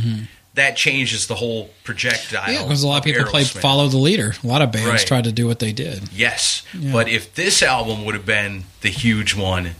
[0.55, 2.41] that changes the whole projectile.
[2.41, 2.51] Mm-hmm.
[2.53, 2.63] yeah.
[2.63, 4.35] Because a lot of people play follow the leader.
[4.43, 5.07] A lot of bands Right.
[5.07, 6.09] tried to do what they did.
[6.13, 6.91] Yes, Yeah.
[6.91, 9.75] but if this album would have been the huge one,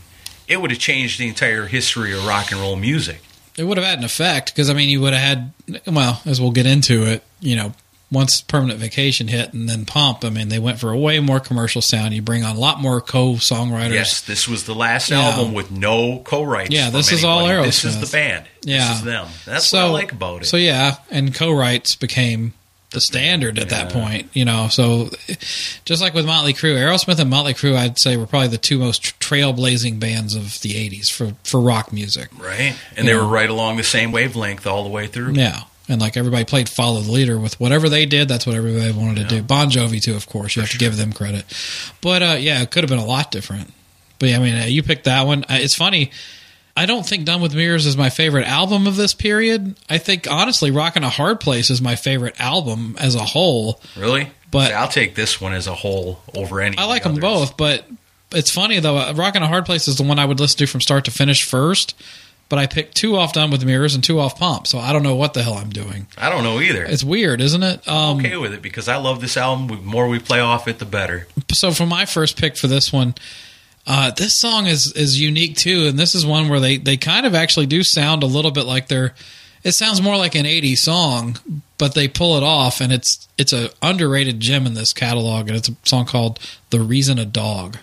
[0.48, 3.20] it would have changed the entire history of rock and roll music.
[3.56, 5.52] It would have had an effect because I mean, you would have had
[5.86, 7.22] well, as we'll get into it.
[7.40, 7.72] You know,
[8.10, 11.40] once Permanent Vacation hit and then Pump, I mean, they went for a way more
[11.40, 12.14] commercial sound.
[12.14, 13.92] You bring on a lot more co-songwriters.
[13.92, 15.20] Yes, this was the last Yeah.
[15.20, 16.70] album with no co-writes.
[16.70, 17.68] Yeah, this is all anybody.
[17.68, 18.46] This is the band.
[18.62, 18.88] Yeah.
[18.88, 19.26] This is them.
[19.44, 20.46] That's so, what I like about it.
[20.46, 22.52] So yeah, and co-writes became
[22.90, 24.28] the standard at that point.
[24.32, 25.10] You know, so
[25.84, 28.78] just like with Motley Crue, Aerosmith and Motley Crue, I'd say were probably the two
[28.78, 32.28] most trailblazing bands of the '80s for for rock music.
[32.38, 32.74] right?
[32.96, 33.18] And they Yeah.
[33.18, 35.32] were right along the same wavelength all the way through.
[35.34, 35.60] Yeah.
[35.88, 39.28] And like everybody played follow the leader with whatever they did, that's what everybody wanted
[39.28, 39.42] to do.
[39.42, 40.56] Bon Jovi too, of course.
[40.56, 41.44] You have to give them credit.
[42.00, 43.72] But uh, yeah, it could have been a lot different.
[44.18, 45.44] But yeah, I mean, uh, you picked that one.
[45.44, 46.10] Uh, it's funny.
[46.76, 49.76] I don't think Done with Mirrors is my favorite album of this period.
[49.88, 53.80] I think honestly, Rock in a Hard Place is my favorite album as a whole.
[53.96, 54.30] Really?
[54.50, 56.76] But- See, I'll take this one as a whole over any.
[56.78, 57.48] I like of them others.
[57.50, 57.86] both, but
[58.32, 58.96] it's funny though.
[58.98, 61.04] uh, Rock in a Hard Place is the one I would listen to from start
[61.06, 61.94] to finish first.
[62.48, 65.02] But I picked two off Done with Mirrors and two off Pump, so I don't
[65.02, 66.06] know what the hell I'm doing.
[66.16, 66.84] I don't know either.
[66.84, 67.88] It's weird, isn't it?
[67.88, 69.66] Um, okay with it because I love this album.
[69.66, 71.26] The more we play off it, the better.
[71.52, 73.16] so for my first pick for this one,
[73.86, 77.24] uh, this song is is unique too, and this is one where they they kind
[77.24, 79.14] of actually do sound a little bit like they're.
[79.62, 81.38] It sounds more like an '80s song,
[81.78, 85.56] but they pull it off, and it's it's a underrated gem in this catalog, and
[85.56, 87.78] it's a song called "The Reason a Dog."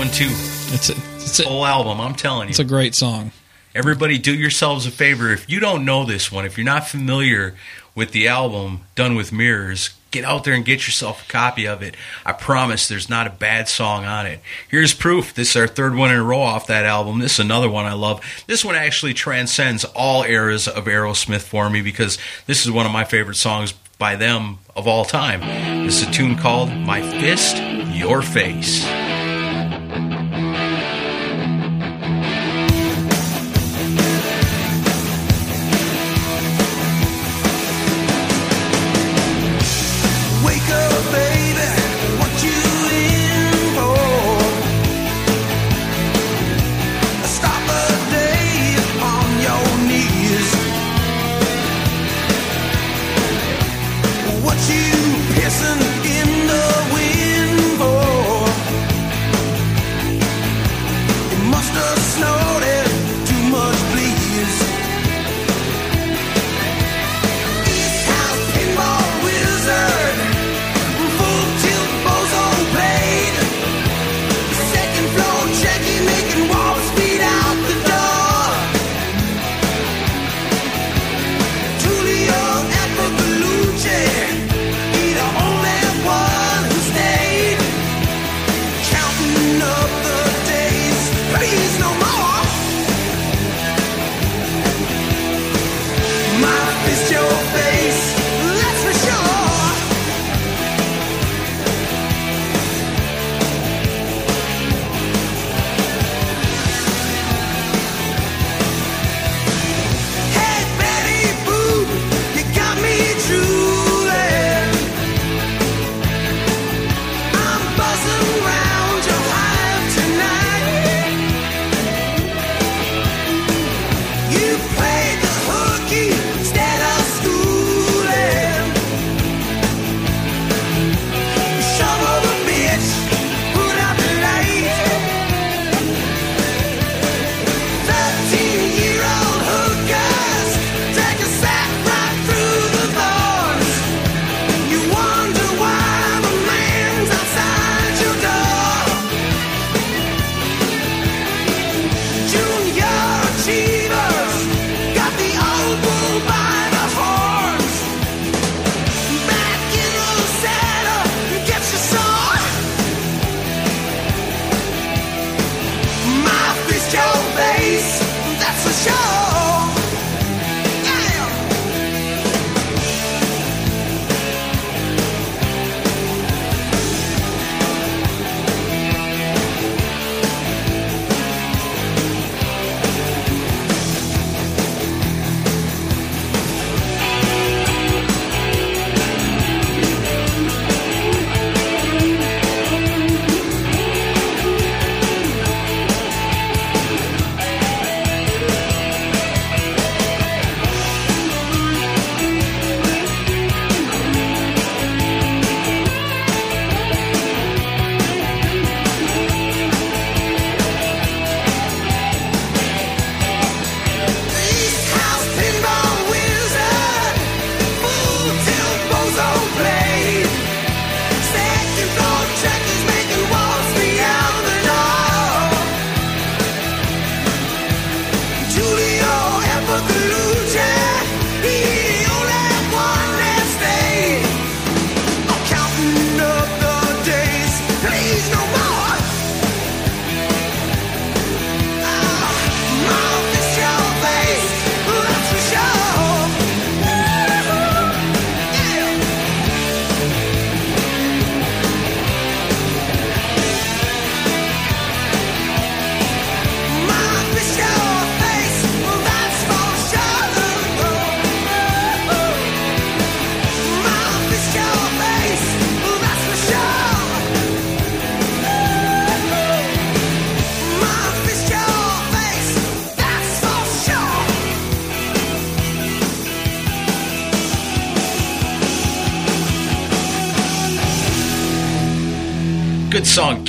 [0.00, 0.30] one too.
[0.72, 2.00] It's a, a whole album.
[2.00, 3.32] I'm telling you, it's a great song.
[3.74, 5.30] Everybody, do yourselves a favor.
[5.30, 7.54] If you don't know this one, if you're not familiar
[7.94, 11.82] with the album Done with Mirrors, get out there and get yourself a copy of
[11.82, 11.96] it.
[12.24, 14.40] I promise there's not a bad song on it.
[14.70, 15.34] Here's proof.
[15.34, 17.18] This is our third one in a row off that album.
[17.18, 18.24] This is another one I love.
[18.46, 22.92] This one actually transcends all eras of Aerosmith for me because this is one of
[22.92, 25.42] my favorite songs by them of all time.
[25.86, 27.58] It's a tune called My Fist,
[27.92, 29.09] Your Face.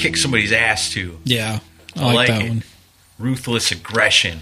[0.02, 1.18] kick somebody's ass to.
[1.24, 1.60] Yeah,
[1.96, 2.50] I, I like, like, that it.
[2.50, 2.64] one.
[3.20, 4.40] Ruthless aggression.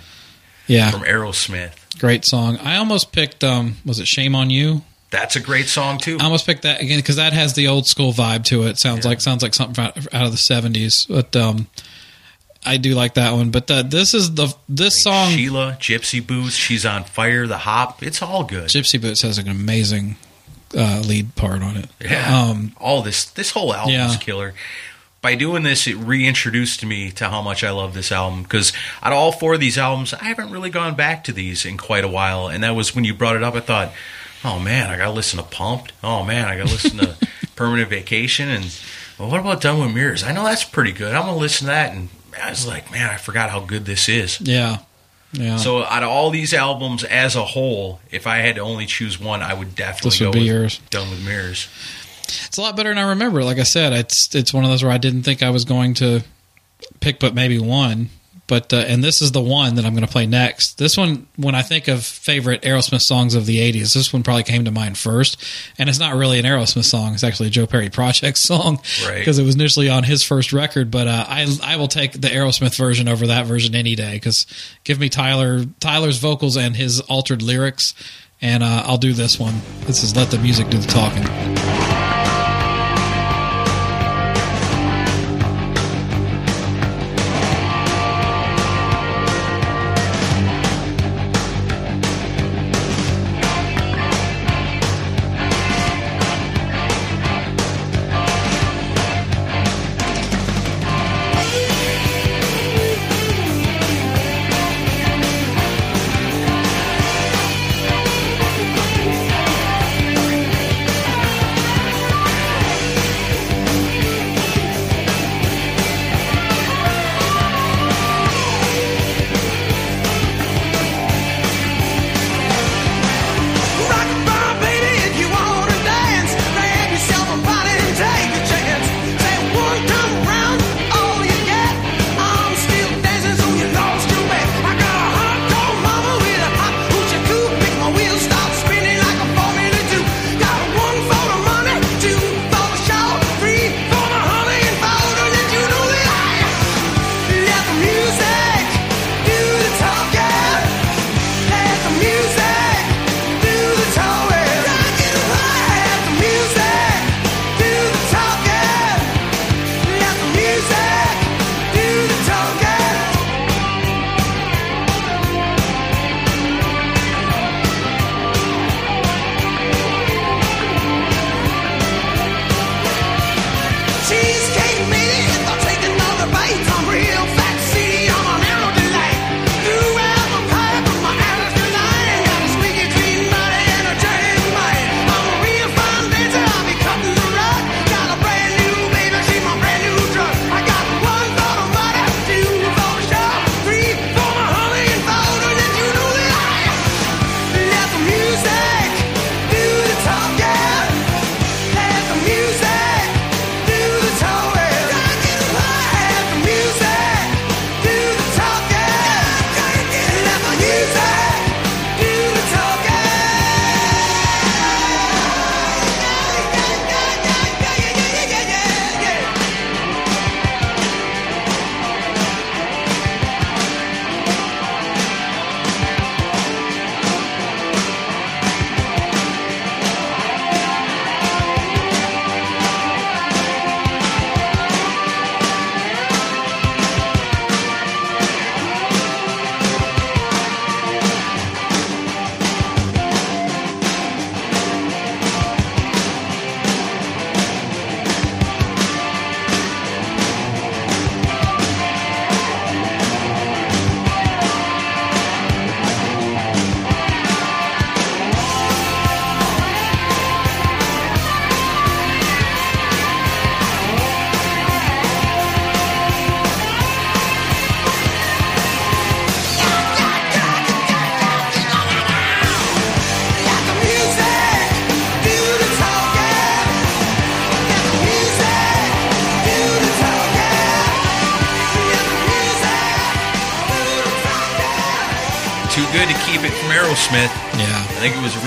[0.68, 1.99] Yeah, from Aerosmith.
[1.99, 2.57] Great song.
[2.57, 3.43] I almost picked.
[3.43, 4.84] Um, was it Shame on You?
[5.12, 6.18] That's a great song too.
[6.20, 8.78] I almost picked that again because that has the old school vibe to it.
[8.78, 9.10] Sounds yeah.
[9.10, 11.07] like sounds like something out of the seventies.
[11.10, 11.68] But um,
[12.64, 13.49] I do like that one.
[13.49, 16.55] But this is the this I mean, song Sheila Gypsy Boots.
[16.55, 17.47] She's on fire.
[17.47, 18.03] The hop.
[18.03, 18.70] It's all good.
[18.70, 20.18] Gypsy Boots has an amazing
[20.78, 21.89] uh, lead part on it.
[21.99, 22.41] Yeah.
[22.41, 24.53] Um, all this this whole album is killer.
[25.22, 28.43] By doing this, it reintroduced me to how much I love this album.
[28.43, 28.72] Because
[29.03, 31.78] out of all four of these albums, I haven't really gone back to these in
[31.78, 32.47] quite a while.
[32.47, 33.53] And that was when you brought it up.
[33.55, 33.91] I thought,
[34.45, 35.91] oh man, I got to listen to Pumped.
[36.03, 37.17] Oh man, I got to listen to
[37.55, 38.47] Permanent Vacation.
[38.49, 38.80] And
[39.17, 40.24] well, what about Done with Mirrors?
[40.24, 41.13] I know that's pretty good.
[41.13, 41.93] I'm gonna listen to that.
[41.93, 42.07] And
[42.41, 44.39] I was like, man, I forgot how good this is.
[44.39, 44.78] yeah.
[45.32, 45.57] Yeah.
[45.57, 49.20] So out of all these albums as a whole, if I had to only choose
[49.20, 50.82] one, I would definitely This would go be with yours.
[50.89, 51.67] Done with Mirrors.
[52.47, 53.43] It's a lot better than I remember.
[53.43, 55.93] Like I said, it's it's one of those where I didn't think I was going
[55.95, 56.21] to
[56.99, 58.09] pick, but maybe one.
[58.47, 60.80] But uh, and this is the one that I'm going to play next.
[60.80, 64.41] This one, when I think of favorite Aerosmith songs of the '80s, this one probably
[64.41, 65.38] came to mind first.
[65.77, 69.19] And it's not really an Aerosmith song; it's actually a Joe Perry Project song, Right.
[69.19, 70.89] Because it was initially on his first record.
[70.89, 74.13] But uh, I I will take the Aerosmith version over that version any day.
[74.13, 74.47] Because
[74.84, 77.93] give me Tyler Tyler's vocals and his altered lyrics,
[78.41, 79.61] and uh, I'll do this one.
[79.82, 82.09] This is "Let the Music Do the Talking."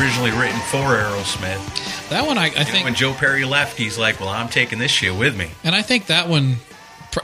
[0.03, 2.09] Originally written for Aerosmith.
[2.09, 4.91] that one I, I think, when Joe Perry left, he's like, "Well, I'm taking this
[4.91, 6.57] shit with me." and I think that one,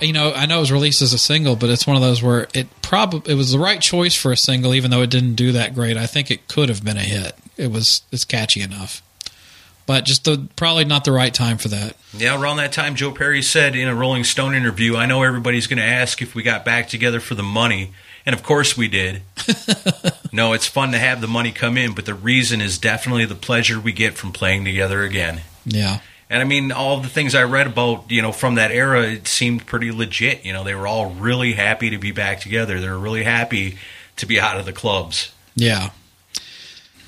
[0.01, 2.23] you know, I know it was released as a single, but it's one of those
[2.23, 5.35] where it probably it was the right choice for a single, even though it didn't
[5.35, 5.97] do that great.
[5.97, 7.35] I think it could have been a hit.
[7.57, 9.03] It was it's catchy enough.
[9.87, 11.97] but just the probably not the right time for that.
[12.17, 15.67] Yeah, around that time, Joe Perry said in a Rolling Stone interview, I know everybody's
[15.67, 17.93] going to ask if we got back together for the money.
[18.29, 19.23] And of course we did.
[20.33, 23.35] no, it's fun to have the money come in, but the reason is definitely the
[23.35, 25.41] pleasure we get from playing together again.
[25.65, 29.05] Yeah, And I mean, all the things I read about, you know, from that era,
[29.05, 30.45] it seemed pretty legit.
[30.45, 32.79] You know, they were all really happy to be back together.
[32.81, 33.79] They were really happy
[34.17, 35.33] to be out of the clubs.
[35.55, 35.89] yeah,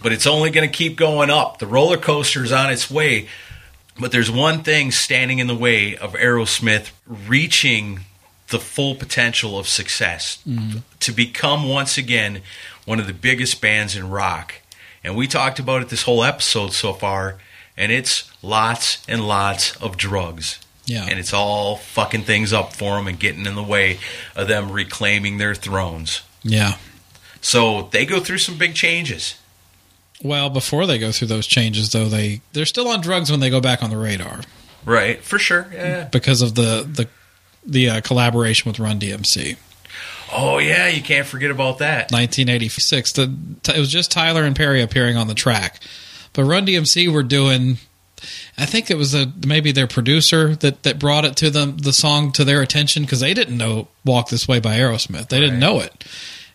[0.02, 1.58] But it's only going to keep going up.
[1.58, 3.28] The roller coaster is on its way.
[4.00, 8.06] But there's one thing standing in the way of Aerosmith reaching
[8.50, 10.78] the full potential of success mm-hmm.
[11.00, 12.42] to become once again
[12.84, 14.54] one of the biggest bands in rock.
[15.02, 17.38] And we talked about it this whole episode so far,
[17.76, 20.60] and it's lots and lots of drugs.
[20.84, 21.06] yeah.
[21.08, 23.98] And it's all fucking things up for them and getting in the way
[24.36, 26.22] of them reclaiming their thrones.
[26.42, 26.76] yeah.
[27.42, 29.36] So they go through some big changes.
[30.22, 33.48] Well, before they go through those changes, though, they they're still on drugs when they
[33.48, 34.42] go back on the radar
[34.84, 35.66] Right, for sure.
[35.72, 36.04] Yeah.
[36.04, 37.08] because of the the
[37.64, 39.56] the uh, collaboration with Run DMC.
[40.32, 42.12] Oh yeah, you can't forget about that.
[42.12, 43.12] 1986.
[43.12, 43.36] The,
[43.74, 45.80] it was just Tyler and Perry appearing on the track,
[46.32, 47.78] but Run DMC were doing.
[48.58, 51.92] I think it was a, maybe their producer that, that brought it to them the
[51.92, 55.28] song to their attention because they didn't know "Walk This Way" by Aerosmith.
[55.28, 56.04] They didn't know it,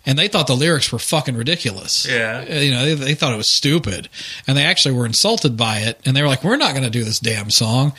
[0.06, 2.08] and they thought the lyrics were fucking ridiculous.
[2.08, 2.46] Yeah.
[2.50, 4.10] Uh, you know they, they thought it was stupid,
[4.48, 6.00] and they actually were insulted by it.
[6.06, 7.94] And they were like, "We're not going to do this damn song."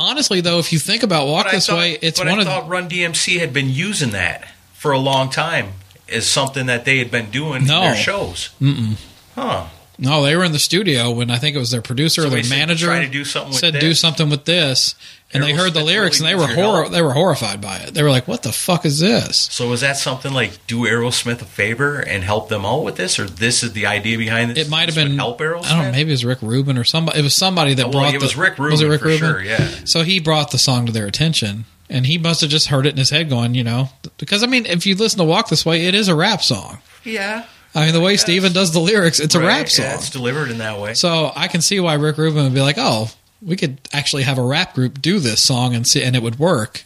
[0.00, 2.42] Honestly, though, if you think about "Walk But This thought, Way," it's but one I
[2.42, 5.74] of thought Run DMC had been using that for a long time
[6.08, 7.82] as something that they had been doing No.
[7.82, 8.48] in their shows.
[8.60, 8.96] Mm-mm.
[9.34, 9.66] Huh.
[10.00, 12.30] No, they were in the studio when I think it was their producer So or
[12.30, 14.94] their they said, manager to do something with said this." do something with this,
[15.32, 16.92] and they heard the lyrics really and they were needs horror help.
[16.92, 17.92] they were horrified by it.
[17.94, 21.42] They were like, "What the fuck is this?" So was that something like do Aerosmith
[21.42, 24.66] a favor and help them out with this, or this is the idea behind this?
[24.66, 25.66] It might have been help Aerosmith.
[25.66, 25.92] I don't know.
[25.92, 27.18] Maybe it was Rick Rubin or somebody.
[27.18, 28.14] It was somebody that Oh, well, brought.
[28.14, 29.18] it was Rick Rubin Was it Rick for Rubin?
[29.28, 29.68] sure, yeah.
[29.84, 32.90] So he brought the song to their attention, and he must have just heard it
[32.90, 35.66] in his head, going, you know, because I mean, if you listen to "Walk This
[35.66, 36.78] Way," it is a rap song.
[37.04, 37.44] Yeah,
[37.74, 39.84] I mean, the way Steven does the lyrics, it's a Right, rap song.
[39.86, 40.94] Yeah, it's delivered in that way.
[40.94, 43.10] So I can see why Rick Rubin would be like, "Oh,
[43.40, 46.38] we could actually have a rap group do this song and see, and it would
[46.38, 46.84] work."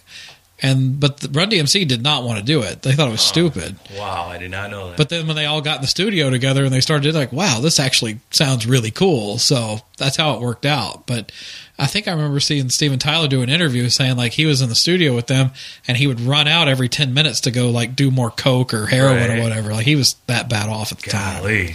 [0.62, 2.82] And but the Run DMC did not want to do it.
[2.82, 3.76] They thought it was oh, stupid.
[3.98, 4.96] Wow, I did not know that.
[4.96, 7.60] But then when they all got in the studio together and they started like, "Wow,
[7.60, 11.06] this actually sounds really cool." So that's how it worked out.
[11.06, 11.32] But
[11.78, 14.68] I think I remember seeing Steven Tyler do an interview saying like he was in
[14.68, 15.50] the studio with them
[15.88, 18.86] and he would run out every ten minutes to go like do more coke or
[18.86, 19.38] heroin Right.
[19.38, 19.72] or whatever.
[19.72, 21.42] Like he was that bad off at the time.
[21.42, 21.74] Golly.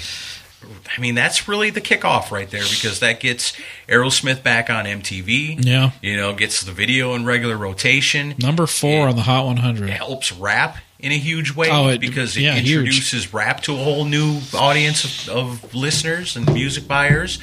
[0.97, 3.53] I mean, that's really the kickoff right there because that gets
[3.87, 5.65] Aerosmith back on MTV.
[5.65, 5.91] Yeah.
[6.01, 8.35] You know, gets the video in regular rotation.
[8.39, 9.89] Number four on the Hot 100.
[9.89, 12.71] It helps rap in a huge way Oh, it- because it yeah, huge.
[12.77, 17.39] introduces rap to a whole new audience of, of listeners and music buyers.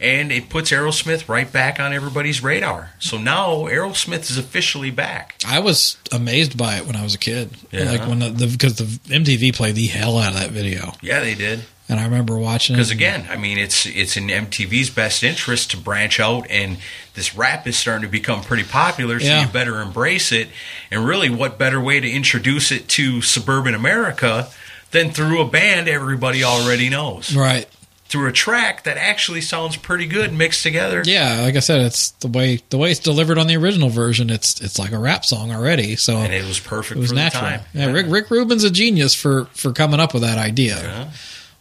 [0.00, 2.90] And it puts Aerosmith right back on everybody's radar.
[3.00, 5.34] So now Aerosmith is officially back.
[5.46, 7.50] I was amazed by it when I was a kid.
[7.72, 7.90] Yeah.
[7.90, 11.18] Like when the, the because the MTV played the hell out of that video, Yeah,
[11.20, 11.64] they did.
[11.88, 12.76] and I remember watching it.
[12.76, 16.78] Because again, I mean, it's it's in MTV's best interest to branch out, and
[17.14, 19.18] this rap is starting to become pretty popular.
[19.18, 19.42] So Yeah.
[19.46, 20.48] you better embrace it.
[20.92, 24.48] And really, what better way to introduce it to suburban America
[24.92, 27.34] than through a band everybody already knows?
[27.34, 27.66] right?
[28.08, 31.02] Through a track that actually sounds pretty good mixed together.
[31.04, 34.30] Yeah, like I said, it's the way the way it's delivered on the original version.
[34.30, 35.94] It's it's like a rap song already.
[35.96, 37.42] So And it was perfect it was for natural.
[37.44, 37.60] the time.
[37.74, 40.76] Yeah, Rick Rick Rubin's a genius for for coming up with that idea.
[40.80, 41.10] Yeah.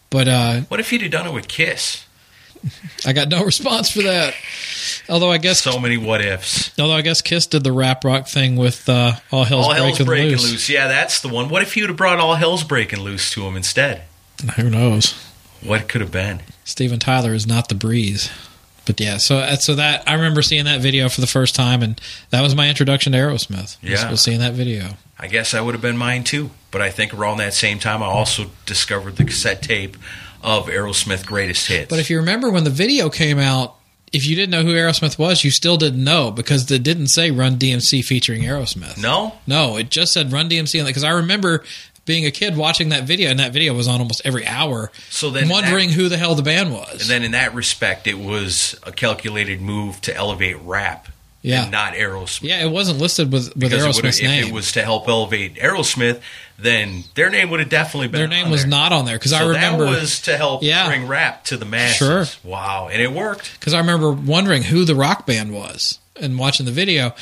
[0.10, 2.06] But uh, What if he'd have done it with Kiss?
[3.06, 4.34] I got no response for that.
[5.10, 6.72] Although I guess So many what ifs.
[6.80, 9.90] although I guess Kiss did the rap rock thing with uh, All Hell's, All Hell's
[9.98, 10.52] Breaking, Breaking Loose.
[10.52, 10.70] loose.
[10.70, 11.50] Yeah, that's the one.
[11.50, 14.04] What if you'd have brought All Hell's Breaking Loose to him instead?
[14.56, 15.14] Who knows?
[15.64, 16.42] What could have been?
[16.64, 18.30] Steven Tyler is not the breeze.
[18.86, 21.84] But yeah, so uh, so that I remember seeing that video for the first time,
[21.84, 22.00] and
[22.30, 23.78] that was my introduction to Aerosmith.
[23.82, 24.10] Yeah.
[24.10, 24.92] was seeing that video.
[25.20, 26.52] I guess I would have been mine too.
[26.72, 29.98] But I think around that same time, I also discovered the cassette tape
[30.42, 31.90] of Aerosmith Greatest Hits.
[31.90, 33.76] But if you remember when the video came out,
[34.14, 37.30] if you didn't know who Aerosmith was, you still didn't know because it didn't say
[37.32, 38.98] Run DMC featuring Aerosmith.
[39.02, 40.86] no, no, it just said Run DMC.
[40.86, 41.66] Because I remember
[42.08, 45.30] being a kid watching that video, and that video was on almost every hour, so
[45.30, 47.02] then wondering that, who the hell the band was.
[47.02, 51.10] and then in that respect, it was a calculated move to elevate rap,
[51.44, 52.42] yeah, and not Aerosmith.
[52.44, 54.44] yeah, it wasn't listed with with Because it Aerosmith's name.
[54.46, 56.20] if it was to help elevate Aerosmith,
[56.58, 58.20] then their name would have definitely been.
[58.22, 58.70] Their name was there.
[58.72, 60.88] not on there because I remember that was to help Yeah.
[60.88, 61.98] bring rap to the masses.
[61.98, 62.26] Sure.
[62.44, 63.52] Wow, and it worked.
[63.60, 67.14] because I remember wondering who the rock band was and watching the video.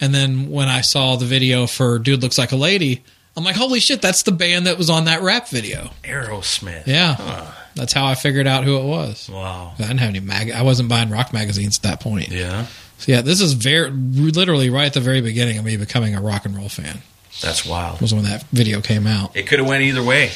[0.00, 3.02] And then when I saw the video for Dude Looks Like a Lady,
[3.36, 5.90] I'm like, holy shit, that's the band that was on that rap video.
[6.04, 6.86] Aerosmith.
[6.86, 7.14] Yeah.
[7.14, 7.50] Huh.
[7.74, 9.28] That's how I figured out who it was.
[9.28, 9.72] Wow.
[9.76, 10.52] I didn't have any mag.
[10.52, 12.28] I wasn't buying rock magazines at that point.
[12.28, 12.66] Yeah.
[12.98, 16.20] So yeah, this is very literally right at the very beginning of me becoming a
[16.20, 17.00] rock and roll fan.
[17.42, 18.00] That's wild.
[18.00, 19.36] Was when that video came out.
[19.36, 20.30] It could have went either way.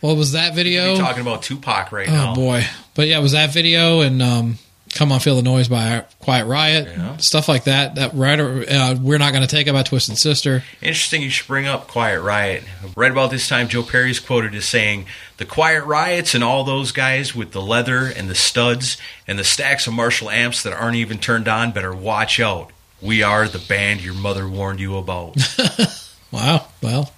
[0.00, 0.94] What was that video?
[0.94, 2.32] We're talking about Tupac right oh now.
[2.32, 2.64] Oh boy!
[2.94, 4.58] But yeah, it was that video and um,
[4.94, 7.16] "Come On Feel the Noise" by Quiet Riot, Yeah.
[7.18, 7.96] stuff like that.
[7.96, 10.62] That right, uh, we're not going to take it by Twisted Sister.
[10.80, 12.64] Interesting you should bring up Quiet Riot.
[12.96, 16.92] Right about this time, Joe Perry's quoted as saying, The Quiet Riots and all those
[16.92, 20.96] guys with the leather and the studs and the stacks of Marshall amps that aren't
[20.96, 22.70] even turned on better watch out.
[23.02, 25.36] We are the band your mother warned you about.
[26.30, 26.66] Wow.
[26.82, 27.12] Well,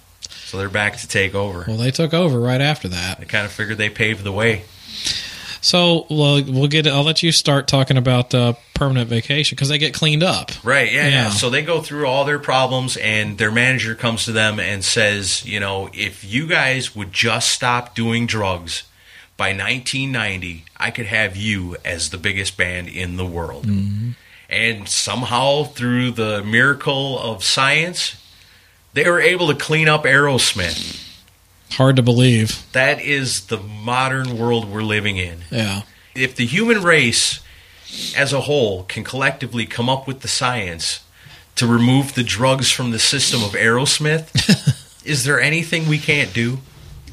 [0.45, 1.65] so they're back to take over.
[1.67, 3.19] well, they took over right after that.
[3.19, 4.61] I kind of figured they paved the way.
[5.61, 6.87] So well, we'll get.
[6.87, 10.51] I'll let you start talking about uh, permanent vacation because they get cleaned up.
[10.63, 11.29] Right, yeah, yeah, Yeah.
[11.29, 15.45] So they go through all their problems, and their manager comes to them and says,
[15.45, 18.83] you know, if you guys would just stop doing drugs
[19.35, 23.65] by 1990, I could have you as the biggest band in the world.
[24.49, 28.15] And somehow, through the miracle of science,
[28.93, 31.06] they were able to clean up Aerosmith.
[31.71, 32.65] Hard to believe.
[32.71, 35.39] That is the modern world we're living in.
[35.51, 35.81] Yeah.
[36.15, 37.39] If the human race
[38.15, 41.01] as a whole can collectively come up with the science
[41.55, 44.31] to remove the drugs from the system of Aerosmith,
[45.05, 46.59] is there anything we can't do?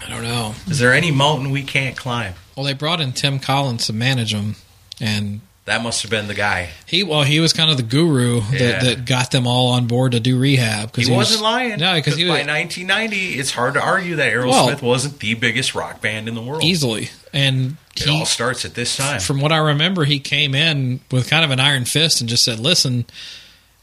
[0.05, 0.55] I don't know.
[0.67, 2.35] Is there any mountain we can't climb?
[2.57, 4.57] Well, they brought in Tim Collins to manage them,
[5.01, 6.69] and That must have been the guy.
[6.87, 8.59] he well he was kind of the guru Yeah.
[8.59, 10.93] that, that got them all on board to do rehab.
[10.93, 11.79] because He, was- wasn't lying.
[11.81, 15.75] No, because he by was 1990, it's hard to argue that Aerosmith wasn't the biggest
[15.75, 16.63] rock band in the world.
[16.63, 19.21] easily, and It he all starts at this time.
[19.21, 22.45] from what I remember, he came in with kind of an iron fist and just
[22.45, 23.07] said, "Listen,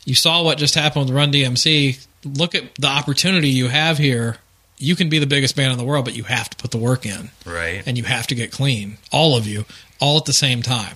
[0.06, 1.98] you saw what just happened with Run DMC.
[2.24, 4.38] Look at the opportunity you have here.
[4.78, 6.78] You can be the biggest band in the world, but you have to put the
[6.78, 7.82] work in, right.
[7.88, 9.66] and you have to get clean, all of you,
[10.00, 10.96] all at the same time."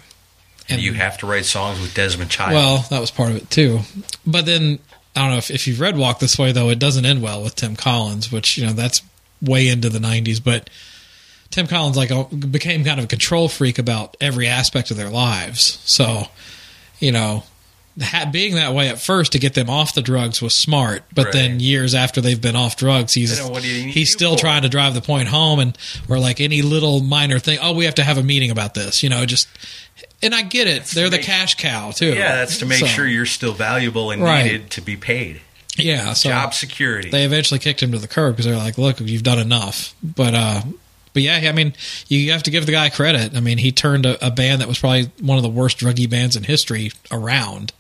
[0.70, 2.54] And you have to write songs with Desmond Child.
[2.54, 3.82] Well, that was part of it too.
[4.26, 4.80] But then
[5.16, 7.44] I don't know if, if you've read Walk This Way though, it doesn't end well
[7.44, 9.02] with Tim Collins, which you know that's
[9.42, 10.44] way into the '90s.
[10.44, 10.70] But
[11.52, 12.10] Tim Collins like
[12.52, 15.80] became kind of a control freak about every aspect of their lives.
[15.86, 16.28] So
[17.00, 17.44] you know.
[18.32, 21.62] Being that way at first to get them off the drugs was smart, but then
[21.62, 24.42] years after they've been off drugs, he's Then what do you he's still for?
[24.42, 25.78] trying to drive the point home, and
[26.10, 27.58] or like any little minor thing.
[27.62, 29.26] Oh, we have to have a meeting about this, you know.
[29.26, 29.48] Just
[30.22, 32.14] and I get it; they're the make- cash cow too.
[32.16, 34.44] yeah, that's to make So- sure you're still valuable and Right.
[34.44, 35.40] needed to be paid.
[35.78, 37.10] Yeah, so Job security.
[37.10, 40.34] they eventually kicked him to the curb because they're like, "Look, you've done enough." But
[40.34, 40.62] uh,
[41.14, 41.74] but yeah, I mean,
[42.10, 43.36] you have to give the guy credit.
[43.38, 46.10] I mean, he turned a, a band that was probably one of the worst druggy
[46.10, 47.72] bands in history around,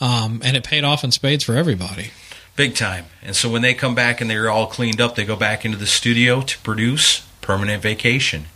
[0.00, 2.10] um, and it paid off in spades for everybody.
[2.56, 3.06] Big time.
[3.22, 5.76] And so when they come back and they're all cleaned up, they go back into
[5.76, 8.46] the studio to produce Permanent Vacation.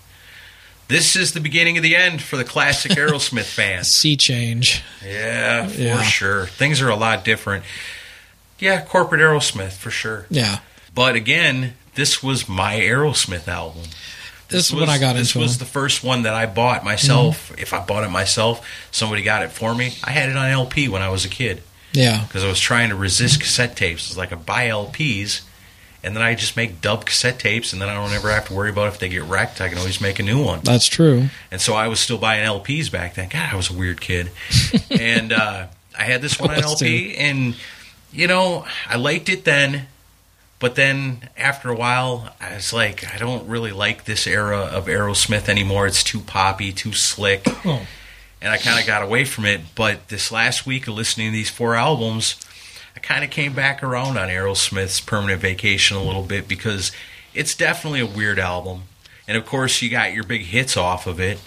[0.88, 3.88] This is the beginning of the end for the classic Aerosmith fans.
[3.88, 4.82] Sea change.
[5.04, 6.02] Yeah, for Yeah.
[6.02, 6.46] sure.
[6.46, 7.64] Things are a lot different.
[8.58, 10.26] Yeah, corporate Aerosmith for sure.
[10.30, 10.58] Yeah,
[10.94, 13.84] But again, this was my Aerosmith album.
[14.48, 15.58] This is when I got this into was him.
[15.60, 17.50] the first one that I bought myself.
[17.50, 17.60] Mm-hmm.
[17.60, 19.94] If I bought it myself, somebody got it for me.
[20.04, 22.88] I had it on LP when I was a kid Yeah, because I was trying
[22.90, 24.08] to resist cassette tapes.
[24.08, 25.42] It's like I buy LPs,
[26.02, 28.54] and then I just make dub cassette tapes, and then I don't ever have to
[28.54, 29.60] worry about if they get wrecked.
[29.60, 30.60] I can always make a new one.
[30.62, 31.28] that's true.
[31.50, 33.28] And so I was still buying LPs back then.
[33.28, 34.30] God, I was a weird kid.
[34.90, 35.66] and uh,
[35.98, 37.56] I had this one on was LP, and
[38.12, 39.88] you know, I liked it then.
[40.58, 44.86] But then after a while, I was like, I don't really like this era of
[44.86, 45.86] Aerosmith anymore.
[45.86, 47.42] It's too poppy, too slick.
[47.64, 47.86] Oh.
[48.40, 49.60] And I kind of got away from it.
[49.74, 52.36] But this last week of listening to these four albums,
[52.96, 56.90] I kind of came back around on Aerosmith's Permanent Vacation a little bit because
[57.34, 58.82] it's definitely a weird album.
[59.28, 61.38] And of course, you got your big hits off of it,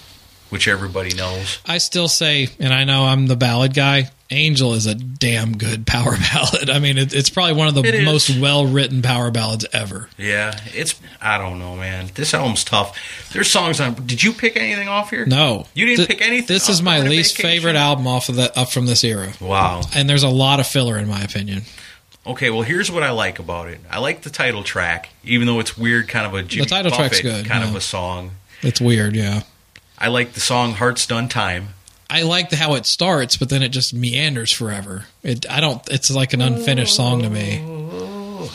[0.49, 1.59] which everybody knows.
[1.65, 4.11] I still say, and I know I'm the ballad guy.
[4.31, 6.69] Angel is a damn good power ballad.
[6.69, 10.09] I mean, it, it's probably one of the It most well written power ballads ever.
[10.17, 12.09] Yeah, it's I don't know, man.
[12.15, 12.97] This album's tough.
[13.33, 13.93] There's songs on.
[14.05, 15.25] Did you pick anything off here?
[15.25, 17.49] No, You didn't Th- pick anything This is my least Vacation?
[17.61, 19.81] favorite album off of the up from this era, Wow.
[19.93, 21.63] and there's a lot of filler in my opinion.
[22.25, 23.79] Okay, well, here's what I like about it.
[23.89, 27.19] I like the title track, even though it's weird, kind of a Jimmy title track's
[27.19, 28.31] good, kind of a song.
[28.61, 29.41] It's weird, yeah.
[29.97, 31.69] I like the song "Heart's Done Time."
[32.11, 35.05] I like how it starts, but then it just meanders forever.
[35.23, 35.81] It I don't.
[35.89, 37.61] It's like an unfinished song to me.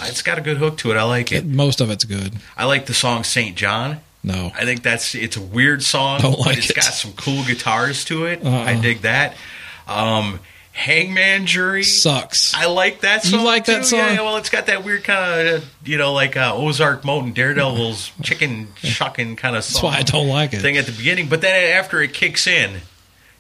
[0.03, 0.97] It's got a good hook to it.
[0.97, 1.47] I like it.
[1.47, 2.35] Most of it's good.
[2.57, 6.33] I like the song "Saint John." No, I think that's it's a weird song, Don't
[6.33, 6.77] but like it's it.
[6.77, 8.45] got some cool guitars to it.
[8.45, 8.51] Uh-uh.
[8.51, 9.37] I dig that.
[9.87, 10.41] Um,
[10.73, 11.85] Hangman Jury.
[11.85, 12.53] Sucks.
[12.55, 13.45] I like that You song.
[13.45, 14.01] like that song?
[14.01, 18.11] Yeah, well, it's got that weird kind of, you know, like uh, Ozark Mountain Daredevil's
[18.23, 20.61] chicken shucking kind of That's why I don't like it.
[20.61, 21.29] thing at the beginning.
[21.29, 22.81] But then after it kicks in,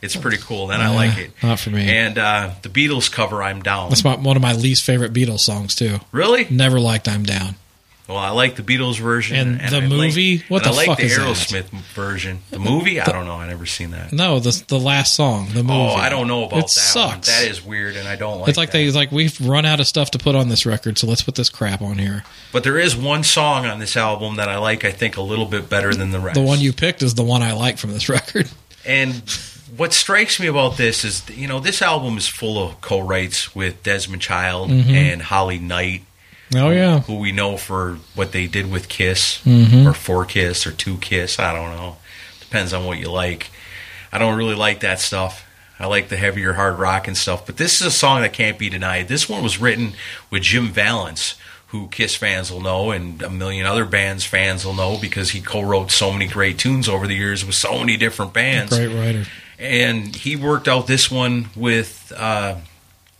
[0.02, 0.66] it's pretty cool.
[0.68, 1.30] Then I like it.
[1.42, 1.88] not for me.
[1.88, 5.40] And uh, the Beatles cover "I'm Down." That's my, one of my least favorite Beatles
[5.40, 5.98] songs too.
[6.12, 6.46] really?
[6.50, 7.56] Never liked "I'm Down."
[8.08, 10.38] Well, I like the Beatles version And the I like- movie?
[10.46, 11.26] What the I like fuck the is that?
[11.26, 12.38] Aerosmith version.
[12.52, 13.00] The movie?
[13.00, 13.34] I don't know.
[13.34, 14.12] I never seen that.
[14.12, 15.72] No, the the last song, the movie.
[15.72, 16.70] Oh, I don't know about it that.
[16.70, 17.12] Sucks.
[17.12, 17.20] One.
[17.22, 18.46] That is weird, and I don't like.
[18.46, 18.50] It.
[18.50, 18.78] It's like that.
[18.78, 21.34] they like we've run out of stuff to put on this record, so let's put
[21.34, 22.22] this crap on here.
[22.52, 24.84] But there is one song on this album that I like.
[24.84, 26.36] I think a little bit better than the rest.
[26.36, 28.48] The one you picked is the one I like from this record.
[28.84, 29.14] And
[29.76, 33.82] what strikes me about this is, you know, this album is full of co-writes with
[33.82, 34.90] Desmond Child Mm-hmm.
[34.90, 36.02] and Holly Knight,
[36.54, 39.86] Oh yeah, who we know for what they did with Kiss Mhm.
[39.86, 41.38] or for Kiss or two Kiss.
[41.38, 41.96] I don't know.
[42.40, 43.50] Depends on what you like.
[44.12, 45.44] I don't really like that stuff.
[45.78, 47.44] I like the heavier hard rock and stuff.
[47.44, 49.08] But this is a song that can't be denied.
[49.08, 49.92] This one was written
[50.30, 51.34] with Jim Vallance,
[51.68, 55.40] who Kiss fans will know and a million other bands fans will know because he
[55.40, 59.24] co-wrote so many great tunes over the years with so many different bands great writer.
[59.58, 62.56] And he worked out this one with uh,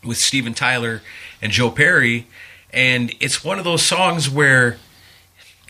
[0.05, 1.03] with Steven Tyler
[1.43, 2.26] and Joe Perry,
[2.72, 4.78] and it's one of those songs where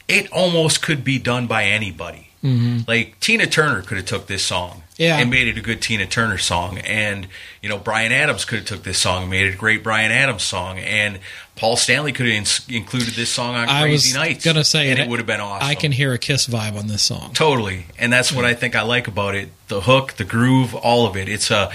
[0.08, 2.28] it almost could be done by anybody.
[2.40, 5.18] hmm Like Tina Turner could have took this song Yeah.
[5.18, 7.26] and made it a good Tina Turner song, and
[7.62, 10.10] you know Bryan Adams could have took this song and made it a great Bryan
[10.10, 11.18] Adams song, and
[11.54, 14.44] Paul Stanley could have ins- included this song on I Crazy was Nights.
[14.44, 15.68] gonna say and it- it would have been awesome.
[15.68, 17.32] I can hear a Kiss vibe on this song.
[17.34, 21.06] Totally, and that's what I think I like about it: the hook, the groove, all
[21.06, 21.28] of it.
[21.28, 21.70] It's a,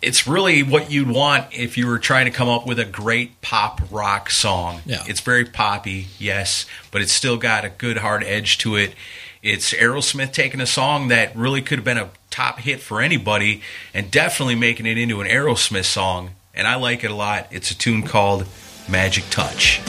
[0.00, 3.38] it's really what you'd want if you were trying to come up with a great
[3.42, 4.80] pop rock song.
[4.86, 5.04] Yeah.
[5.06, 8.94] it's very poppy, yes, but it's still got a good hard edge to it.
[9.42, 13.62] It's Aerosmith taking a song that really could have been a top hit for anybody,
[13.94, 16.32] and definitely making it into an Aerosmith song.
[16.54, 17.46] And I like it a lot.
[17.50, 18.46] It's a tune called
[18.86, 19.80] "Magic Touch."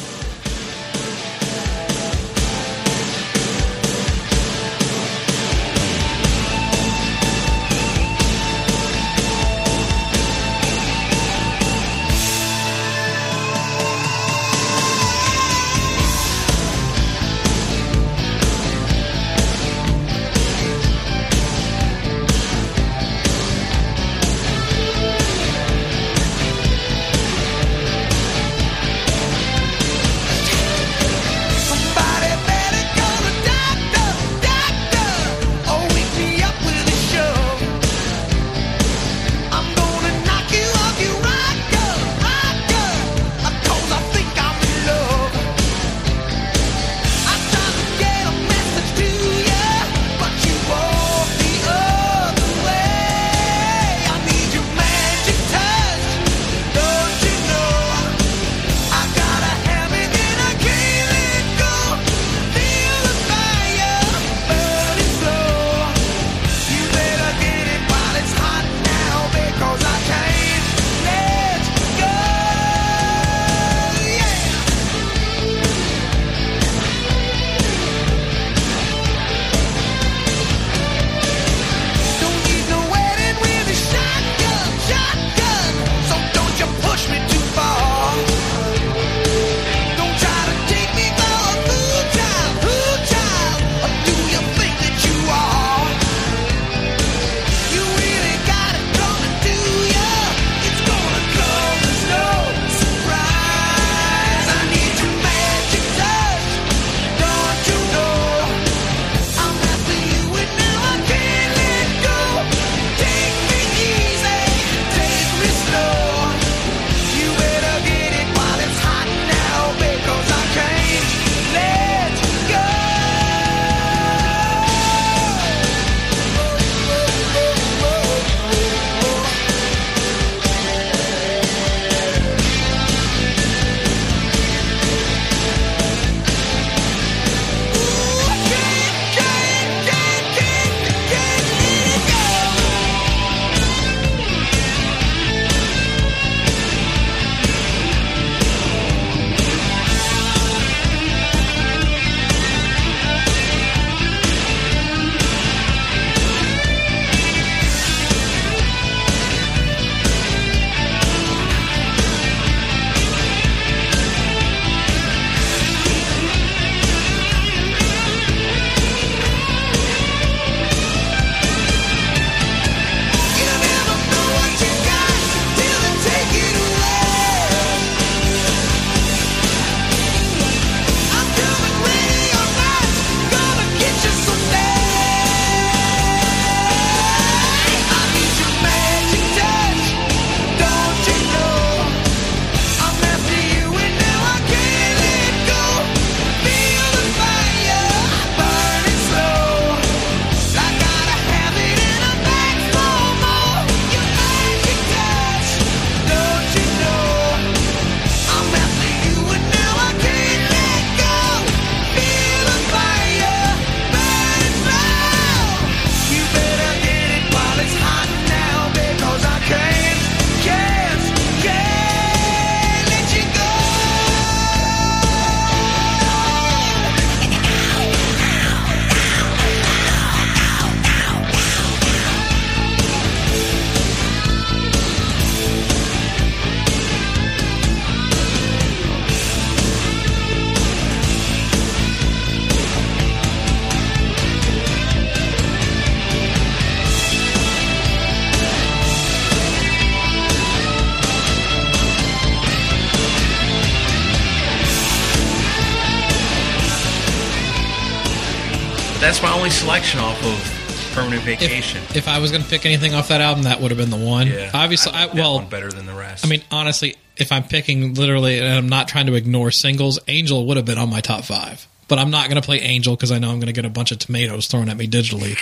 [259.02, 261.82] That's my only selection off of Permanent Vacation.
[261.84, 263.89] If, if I was going to pick anything off that album, that would have been
[263.89, 264.28] the one.
[264.28, 266.26] yeah, Obviously, I I, well, better than the rest.
[266.26, 270.45] I mean, honestly, if I'm picking literally, and I'm not trying to ignore singles, Angel
[270.47, 271.68] would have been on my top five.
[271.88, 273.70] But I'm not going to play Angel because I know I'm going to get a
[273.70, 275.36] bunch of tomatoes thrown at me digitally,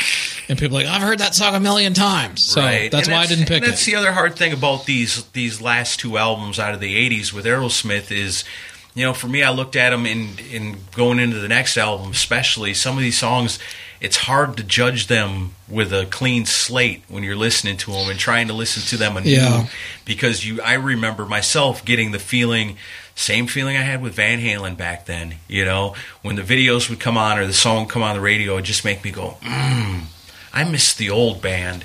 [0.49, 2.43] and people are like, I've heard that song a million times.
[2.47, 2.89] So Right.
[2.91, 3.91] that's And why I didn't pick and That's it.
[3.91, 7.45] the other hard thing about these these last two albums out of the '80s with
[7.45, 8.43] Aerosmith is,
[8.99, 12.11] you know, for me, I looked at them in in going into the next album,
[12.11, 13.57] especially some of these songs.
[14.01, 18.17] It's hard to judge them with a clean slate when you're listening to them and
[18.19, 19.67] trying to listen to them anew, Yeah.
[20.05, 20.61] because you.
[20.61, 22.77] I remember myself getting the feeling.
[23.15, 27.01] Same feeling I had with Van Halen back then, you know, when the videos would
[27.01, 29.35] come on or the song would come on the radio, it just make me go,
[29.41, 30.03] mm,
[30.53, 31.83] I miss the old band.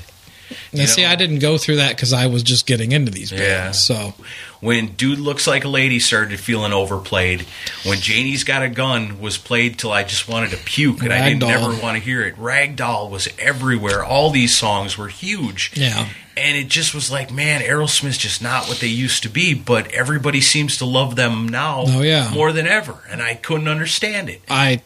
[0.73, 1.09] Now, you see, know.
[1.09, 3.45] I didn't go through that because I was just getting into these bands.
[3.45, 3.71] Yeah.
[3.73, 4.15] So
[4.61, 7.43] when Dude Looks Like a Lady started feeling overplayed,
[7.85, 11.29] when Janie's Got a Gun was played till I just wanted to puke and I
[11.29, 11.49] didn't Ragdoll.
[11.49, 12.37] never want to hear it.
[12.37, 14.05] Ragdoll was everywhere.
[14.05, 15.73] All these songs were huge.
[15.75, 19.55] yeah, And it just was like, man, Aerosmith's just not what they used to be,
[19.55, 22.31] but everybody seems to love them now Oh, yeah.
[22.35, 22.99] more than ever.
[23.11, 24.43] And I couldn't understand it.
[24.49, 24.83] I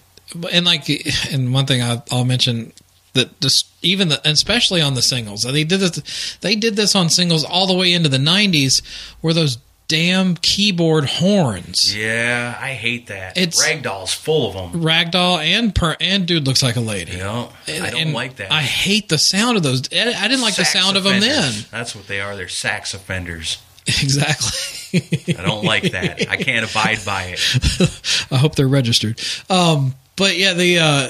[0.53, 0.85] and like
[1.33, 2.73] and one thing I, I'll mention
[3.19, 7.09] that just even the, especially on the singles they did this they did this on
[7.11, 8.83] singles all the way into the 90s
[9.21, 9.59] where those
[9.89, 13.39] damn keyboard horns Yeah, I hate that.
[13.39, 14.83] It's- Ragdoll's full of them.
[14.83, 18.53] ragdoll and per and dude looks like a lady know, I don't And like that.
[18.53, 21.53] i hate the sound of those i didn't like the Sax sound of them then.
[21.71, 22.37] That's what they are.
[22.37, 23.59] They're sax offenders.
[23.87, 26.29] exactly I don't like that.
[26.31, 28.27] I can't abide by it.
[28.31, 29.21] I hope they're registered.
[29.49, 31.09] Um, but yeah, the uh,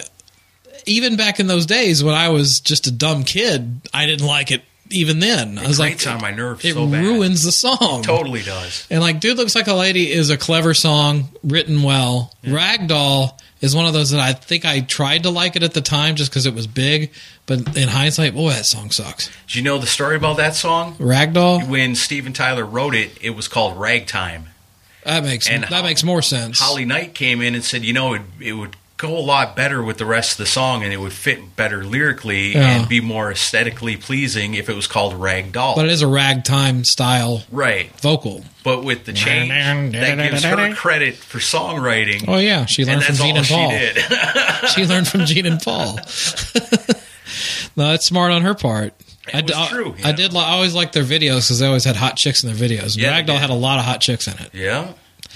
[0.88, 4.50] even back in those days when I was just a dumb kid, I didn't like
[4.50, 4.62] it.
[4.90, 8.02] Even then, I was like, on my nerves It so ruins the song.
[8.02, 8.86] Totally does.
[8.90, 12.32] And like, dude looks like a lady is a clever song written well.
[12.42, 15.82] Ragdoll is one of those that I think I tried to like it at the
[15.82, 17.12] time just because it was big,
[17.44, 19.28] but in hindsight, boy, that song sucks.
[19.48, 20.94] Do you know the story about that song?
[20.94, 24.46] Ragdoll, When Steven Tyler wrote it, it was called Ragtime.
[25.04, 26.60] that makes And that Ho- makes more sense.
[26.60, 29.80] Holly Knight came in and said, you know, it, it would go a lot better
[29.82, 32.80] with the rest of the song and it would fit better lyrically Yeah.
[32.80, 36.06] and be more aesthetically pleasing if it was called rag doll but it is a
[36.08, 37.90] ragtime style right.
[38.00, 38.44] vocal.
[38.64, 39.50] But with the change,
[39.94, 42.24] that gives her credit for songwriting.
[42.28, 43.70] Oh yeah, she learned from Gene and she Paul.
[43.70, 43.96] did.
[44.74, 45.94] she learned from Gene and Paul.
[47.76, 48.94] no, that's smart on her part.
[49.32, 50.32] I, was d- I- true, you I did.
[50.32, 52.96] li- I always liked their videos because they always had hot chicks in their videos.
[52.96, 54.50] Yeah, Ragdoll had a lot of hot chicks in it.
[54.54, 54.92] yeah.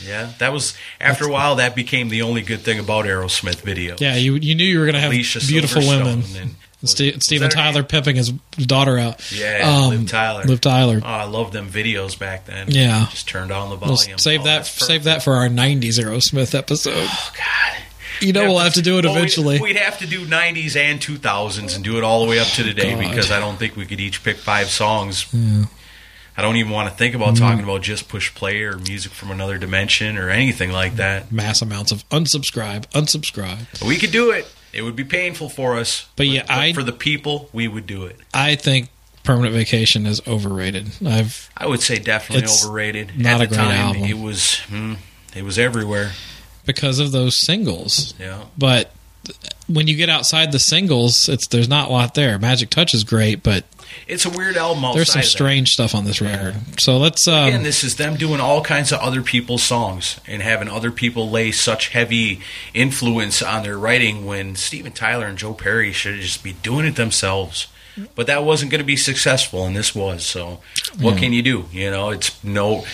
[0.06, 0.32] Yeah.
[0.38, 3.96] That was, after a while, that became the only good thing about Aerosmith video.
[3.98, 6.22] Yeah, you you knew you were going to have Alicia beautiful women.
[6.36, 7.72] and- was- Ste- was Steven that her name?
[7.74, 9.30] Tyler pimping his daughter out.
[9.32, 10.42] Yeah, Liv um, Tyler.
[10.44, 11.00] Liv Tyler.
[11.02, 12.70] Oh, I love them videos back then.
[12.70, 13.06] Yeah.
[13.10, 14.18] Just turned on the We'll volume.
[14.18, 16.94] save Oh, that save that for our '90s Aerosmith episode.
[16.96, 17.82] Oh, God.
[18.20, 19.60] You know we'll have to do it Well, we'd- eventually.
[19.60, 22.62] We'd, have to do 90s and 2000s and do it all the way up to
[22.62, 23.10] today oh, God.
[23.10, 25.26] because I don't think we could each pick five songs.
[26.36, 27.44] I don't even want to think about Mm-hmm.
[27.44, 31.30] talking about just push play or music from another dimension or anything like that.
[31.30, 33.66] Mass amounts of unsubscribe, unsubscribe.
[33.72, 34.46] But we could do it.
[34.72, 36.06] It would be painful for us.
[36.16, 38.18] But yeah, I- for the people, we would do it.
[38.32, 38.88] I think
[39.24, 40.90] Permanent Vacation is overrated.
[41.06, 43.18] I've I would say definitely overrated.
[43.18, 44.02] not At a the great time, album.
[44.04, 44.94] It was, hmm,
[45.36, 46.12] it was everywhere.
[46.64, 48.14] because of those singles.
[48.18, 48.44] Yeah.
[48.56, 48.92] But
[49.68, 52.38] when you get outside the singles, it's there's not a lot there.
[52.38, 53.64] Magic Touch is great, but
[54.06, 54.84] It's a weird album.
[54.94, 56.54] There's some strange stuff on this record.
[56.80, 60.42] So let's um, Again, this is them doing all kinds of other people's songs and
[60.42, 62.40] having other people lay such heavy
[62.74, 66.96] influence on their writing when Steven Tyler and Joe Perry should just be doing it
[66.96, 67.68] themselves.
[68.14, 70.24] But that wasn't going to be successful, and this was.
[70.24, 70.60] So,
[70.98, 71.20] what Yeah.
[71.20, 71.66] can you do?
[71.72, 72.86] You know, it's no.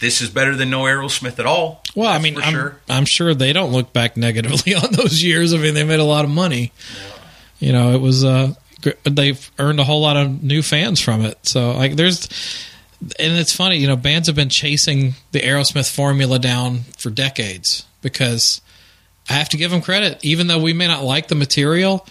[0.00, 1.80] This is better than no Aerosmith at all.
[1.94, 2.76] well, I mean, for I'm, sure.
[2.88, 5.54] I'm sure they don't look back negatively on those years.
[5.54, 6.72] I mean, they made a lot of money.
[7.60, 8.54] You know, it was uh,
[9.04, 11.38] they've earned a whole lot of new fans from it.
[11.46, 12.28] So like, there's.
[13.18, 17.84] And it's funny, you know, bands have been chasing the Aerosmith formula down for decades
[18.00, 18.60] because
[19.28, 22.06] I have to give them credit, even though we may not like the material.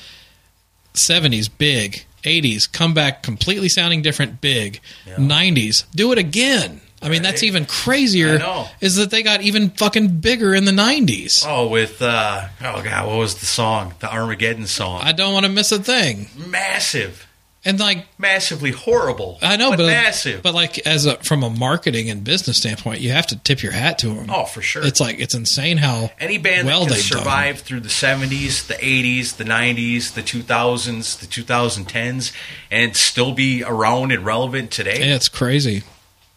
[0.93, 2.03] 70s, big.
[2.23, 4.81] 80s, come back completely sounding different, big.
[5.07, 6.81] 90s, do it again.
[7.02, 8.36] I mean, that's even crazier.
[8.36, 8.68] I know.
[8.80, 11.44] Is that they got even fucking bigger in the 90s.
[11.48, 13.94] Oh, with uh, oh god, what was the song?
[13.99, 15.02] The Armageddon song.
[15.03, 16.28] I don't want to miss a thing.
[16.36, 17.28] massive,
[17.65, 19.38] And like, massively horrible.
[19.41, 20.41] I know, but, massive.
[20.44, 23.72] But like, as a from a marketing and business standpoint, you have to tip your
[23.72, 24.30] hat to them.
[24.30, 24.84] oh, for sure.
[24.86, 27.19] It's like it's insane how Any band well that can they've done.
[27.19, 32.32] survive through the 70s, the 80s, the 90s, the 2000s, the 2010s,
[32.69, 35.84] and still be around and relevant today, Yeah, it's crazy.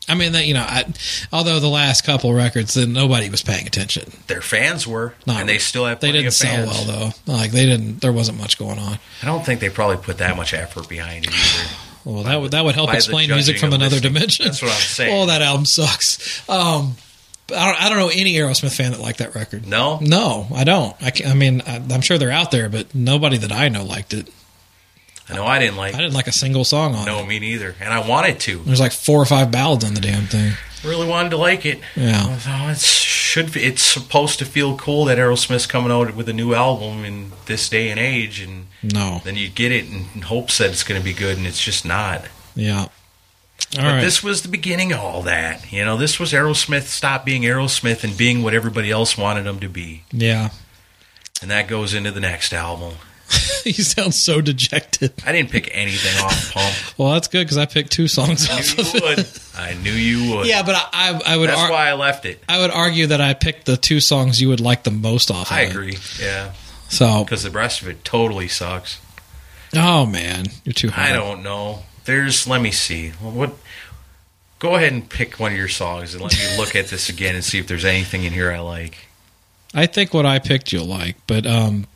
[0.09, 0.85] I mean, that you know, I,
[1.32, 4.12] although the last couple records, then nobody was paying attention.
[4.26, 7.32] Their fans were, Not and they still have They didn't sell well though.
[7.32, 8.01] Like they didn't.
[8.01, 8.98] There wasn't much going on.
[9.22, 11.70] I don't think they probably put that much effort behind it either.
[12.05, 14.12] Well, that would that would help explain music from another listening.
[14.12, 14.44] dimension.
[14.44, 15.14] That's what I'm saying.
[15.22, 16.47] Oh, that album sucks.
[16.51, 16.97] Um,
[17.51, 17.82] I don't.
[17.82, 19.66] I don't know any Aerosmith fan that liked that record.
[19.66, 20.94] No, No, I don't.
[21.02, 24.12] I, I mean, I, I'm sure they're out there, but nobody that I know liked
[24.14, 24.28] it.
[25.28, 25.94] I know I didn't like.
[25.94, 27.22] I didn't like a single song on No, it.
[27.22, 27.74] No, me neither.
[27.80, 28.59] And I wanted to.
[28.59, 30.52] There's like four or five ballads on the damn thing.
[30.84, 31.80] Really wanted to like it.
[31.96, 32.38] Yeah.
[32.46, 33.52] Oh, it should.
[33.55, 37.32] Be, it's supposed to feel cool that Aerosmith's coming out with a new album in
[37.46, 39.22] this day and age, and No.
[39.24, 41.86] then you get it in hopes that it's going to be good, and it's just
[41.86, 42.26] not.
[42.55, 42.80] Yeah.
[42.80, 42.88] All
[43.76, 44.01] but right.
[44.02, 45.72] this was the beginning of all that.
[45.72, 49.60] You know, this was Aerosmith stop being Aerosmith and being what everybody else wanted them
[49.60, 50.51] to be, yeah.
[51.40, 52.96] and that goes into the next album.
[53.65, 55.12] you sound so dejected.
[55.27, 56.99] I didn't pick anything off Pump.
[56.99, 59.16] Well, that's good because I picked two songs I off knew of you it.
[59.19, 59.27] would.
[59.57, 60.47] I knew you would.
[60.47, 62.43] Yeah, but I, I, I would That's ar- why I left it.
[62.49, 65.51] I would argue that I picked the two songs you would like the most off.
[65.51, 65.71] Of I it.
[65.71, 65.97] agree.
[66.21, 66.53] Yeah,
[66.89, 69.01] So, because the rest of it totally sucks.
[69.77, 71.11] oh man, you're too hard.
[71.11, 71.81] I don't know.
[72.05, 72.47] There's.
[72.47, 73.11] Let me see.
[73.11, 73.55] What?
[74.61, 77.35] Go ahead and pick one of your songs and let me look at this again
[77.35, 79.09] and see if there's anything in here I like.
[79.75, 81.87] I think what I picked you'll like, but um,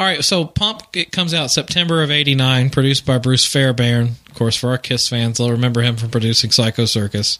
[0.00, 0.24] all right.
[0.24, 4.08] So Pump it comes out September of '89, produced by Bruce Fairbairn.
[4.28, 7.38] Of course, for our Kiss fans, they'll remember him from producing Psycho Circus.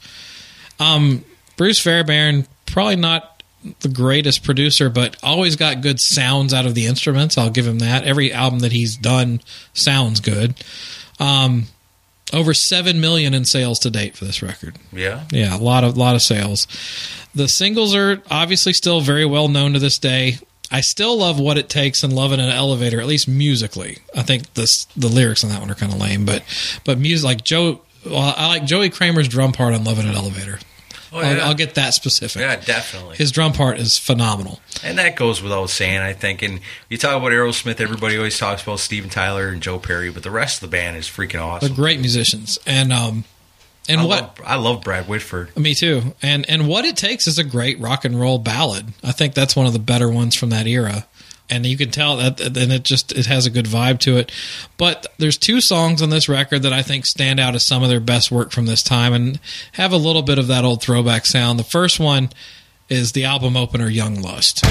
[0.78, 1.24] Um,
[1.56, 3.42] Bruce Fairbairn, probably not
[3.80, 7.38] the greatest producer, but always got good sounds out of the instruments.
[7.38, 8.04] I'll give him that.
[8.04, 9.40] Every album that he's done
[9.72, 10.62] sounds good.
[11.18, 11.64] Um,
[12.34, 14.76] over seven million in sales to date for this record.
[14.92, 15.24] Yeah.
[15.30, 16.66] Yeah, a lot of lot of sales.
[17.34, 20.38] The singles are obviously still very well known to this day.
[20.70, 23.98] I still love what it takes and love in an elevator, at least musically.
[24.16, 26.42] I think this the lyrics on that one are kind of lame, but
[26.84, 27.80] but music like Joe.
[28.06, 30.59] Well, I like Joey Kramer's drum part on "Love in an Elevator."
[31.12, 31.40] Oh, I'll.
[31.40, 32.40] I'll get that specific.
[32.40, 33.16] yeah, definitely.
[33.16, 34.60] His drum part is phenomenal.
[34.84, 36.40] And that goes without saying, I think.
[36.42, 40.22] And you talk about Aerosmith, everybody always talks about Steven Tyler and Joe Perry, but
[40.22, 41.68] the rest of the band is freaking awesome.
[41.68, 43.24] They're great musicians, and um,
[43.89, 45.57] and I what love, I love Brad Whitford.
[45.57, 46.15] Me too.
[46.23, 48.93] And and what it takes is a great rock and roll ballad.
[49.02, 51.07] I think that's one of the better ones from that era.
[51.52, 54.31] And you can tell that and it just it has a good vibe to it.
[54.77, 57.89] But there's two songs on this record that I think stand out as some of
[57.89, 59.40] their best work from this time and
[59.73, 61.59] have a little bit of that old throwback sound.
[61.59, 62.31] The first one
[62.89, 64.65] is the album opener Young Lust.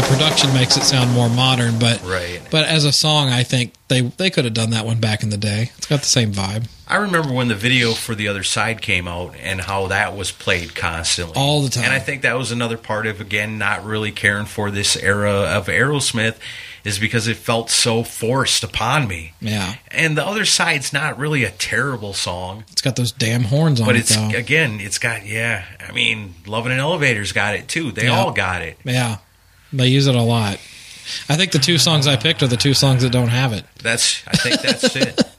[0.00, 2.40] The production makes it sound more modern, but Right.
[2.50, 5.28] But as a song, I think they they could have done that one back in
[5.28, 5.72] the day.
[5.76, 9.06] It's got the same vibe I remember when the video for the other side came
[9.06, 11.34] out and how that was played constantly.
[11.36, 11.84] all the time.
[11.84, 15.32] And I think that was another part of again not really caring for this era
[15.32, 16.36] of Aerosmith
[16.82, 19.34] is because it felt so forced upon me.
[19.38, 23.82] yeah, And the other side's not really a terrible song, it's got those damn horns
[23.82, 24.30] on but it, it's though.
[24.30, 25.66] again, it's got yeah.
[25.86, 27.92] I mean, Love in an Elevator's got it too.
[27.92, 28.18] They Yeah.
[28.18, 28.78] all got it.
[28.82, 29.18] Yeah,
[29.72, 30.54] they use it a lot.
[31.28, 33.64] I think the two songs I picked are the two songs that don't have it.
[33.82, 35.20] That's I think that's it.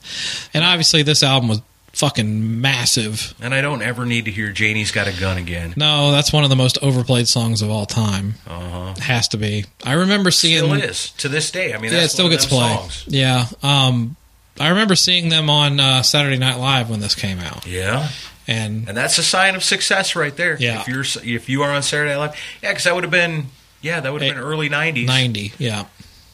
[0.53, 1.62] And obviously, this album was
[1.94, 3.34] fucking massive.
[3.41, 5.74] And I don't ever need to hear Janie's got a gun again.
[5.78, 8.34] No, that's one of the most overplayed songs of all time.
[8.48, 8.94] Uh huh.
[9.02, 9.66] Has to be.
[9.86, 10.58] I remember seeing.
[10.66, 11.74] Still is to this day.
[11.74, 12.78] I mean, yeah, it still gets played.
[12.78, 13.06] songs.
[13.08, 13.45] Yeah.
[13.64, 14.18] Um,
[14.60, 18.10] I remember seeing them on uh, Saturday Night Live when this came out, Yeah.
[18.48, 20.58] and And that's a sign of success right there.
[20.60, 20.82] Yeah.
[20.82, 23.45] If you're if you are on Saturday Night Live, yeah, because that would have been
[23.82, 25.06] yeah, that would have been early '90s.
[25.08, 25.53] ninety.
[25.58, 25.86] Yeah,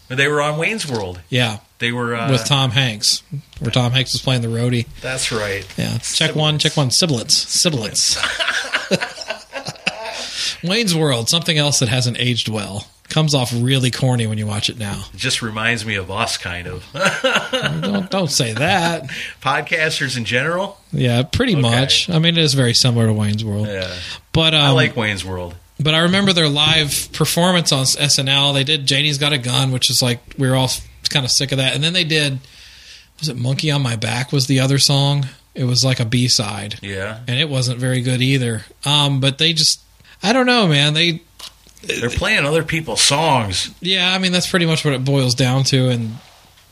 [0.07, 1.19] They were on Wayne's World.
[1.30, 3.24] yeah, They were uh, with Tom Hanks,
[3.60, 4.88] where Tom Hanks was playing the roadie.
[5.02, 5.65] That's right.
[5.78, 6.90] Yeah, check one, check one.
[6.90, 8.18] Siblets, siblets.
[10.64, 12.88] Wayne's World, something else that hasn't aged well.
[13.10, 15.03] Comes off really corny when you watch it now.
[15.14, 16.84] It just reminds me of us, kind of
[17.82, 19.03] don't don't say that.
[19.41, 20.78] podcasters in general.
[20.91, 21.61] Yeah, pretty Okay.
[21.61, 22.10] much.
[22.10, 23.68] I mean, it is very similar to Wayne's World.
[23.68, 23.94] Yeah,
[24.34, 25.56] But um, I like Wayne's World.
[25.80, 28.54] But I remember their live performance on SNL.
[28.54, 30.70] They did Janie's Got a Gun, which is like we were all
[31.10, 31.76] kind of sick of that.
[31.76, 32.40] And then they did
[33.20, 35.28] was it Monkey on My Back was the other song.
[35.56, 38.64] It was like a B side, Yeah, and it wasn't very good either.
[38.86, 39.80] Um, but they just
[40.24, 40.94] I don't know, man.
[40.94, 41.22] They
[41.84, 43.70] they're playing other people's songs.
[43.82, 45.90] yeah, I mean that's pretty much what it boils down to.
[45.90, 46.18] And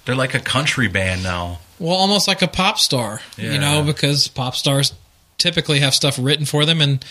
[0.06, 1.60] They're like a country band now.
[1.80, 3.54] well, almost like a pop star, Yeah.
[3.54, 4.94] you know, because pop stars
[5.38, 7.06] typically have stuff written for them and.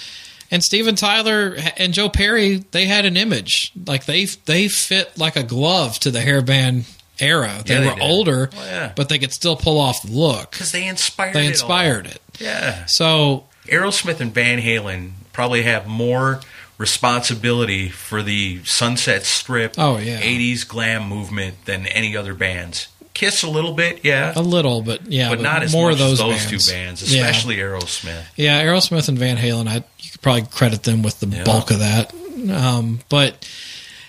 [0.55, 5.35] And Steven Tyler and Joe Perry, they had an image like they they fit like
[5.35, 6.85] a glove to the hairband
[7.19, 7.61] era.
[7.67, 8.03] They Yeah, they were did.
[8.03, 8.93] older, Oh, yeah.
[8.95, 10.53] but they could still pull off the look.
[10.53, 11.35] Because they inspired.
[11.35, 12.21] They it inspired it.
[12.39, 16.41] Yeah, So Aerosmith and Van Halen probably have more
[16.79, 20.21] responsibility for the Sunset Strip, Oh, yeah.
[20.21, 22.87] '80s glam movement than any other bands.
[23.15, 25.99] Kiss a little bit, yeah, a little, but yeah, but not as more much of
[26.01, 26.67] those as those bands.
[26.67, 27.21] two bands, Yeah.
[27.21, 28.25] especially Aerosmith.
[28.37, 31.45] Yeah, Aerosmith and Van Halen, I you could probably credit them with the Yeah.
[31.45, 32.13] bulk of that.
[32.53, 33.49] Um, but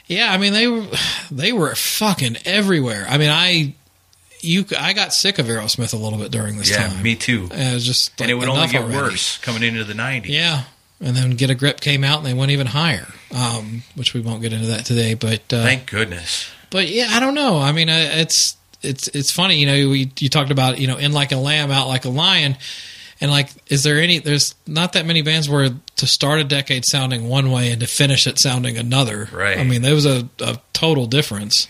[0.08, 0.88] yeah, I mean they were
[1.32, 3.06] they were fucking everywhere.
[3.08, 3.74] I mean, I
[4.42, 7.02] you I got sick of Aerosmith a little bit during this Yeah, time.
[7.04, 7.48] me too.
[7.52, 8.98] And it was just and it would only get already.
[8.98, 10.26] worse coming into the '90s.
[10.30, 10.64] Yeah,
[11.00, 14.22] and then Get a Grip came out and they went even higher, um, which we
[14.22, 15.14] won't get into that today.
[15.14, 16.48] But uh, Thank goodness.
[16.72, 17.60] but yeah, I don't know.
[17.60, 19.58] I mean, uh, it's it's it's funny.
[19.58, 22.10] You know, we you talked about you know in like a lamb, out like a
[22.10, 22.58] lion,
[23.22, 24.20] and like, is there any?
[24.20, 27.88] There's not that many bands where to start a decade sounding one way and to
[27.88, 29.30] finish it sounding another.
[29.32, 29.58] Right.
[29.58, 31.68] I mean, there was a, a total difference.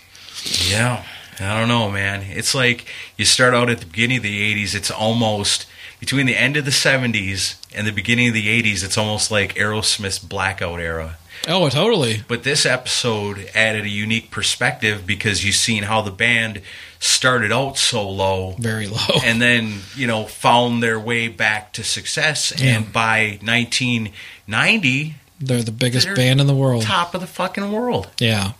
[0.68, 1.04] Yeah,
[1.38, 2.22] I don't know, man.
[2.22, 2.86] It's like
[3.16, 4.74] you start out at the beginning of the '80s.
[4.74, 5.66] It's almost
[6.00, 8.84] between the end of the '70s and the beginning of the '80s.
[8.84, 11.16] It's almost like Aerosmith's blackout era.
[11.48, 12.22] Oh, totally.
[12.26, 16.60] But this episode added a unique perspective because you've seen how the band
[16.98, 18.98] started out so low Very low.
[19.24, 22.52] and then, you know, found their way back to success.
[22.56, 22.76] Yeah.
[22.78, 26.82] And by 1990, They're the biggest They're band in the world.
[26.82, 28.08] top of the fucking world.
[28.18, 28.52] Yeah.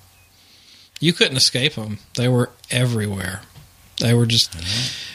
[1.00, 1.98] You couldn't escape them.
[2.14, 3.42] They were everywhere.
[4.00, 4.54] They were just,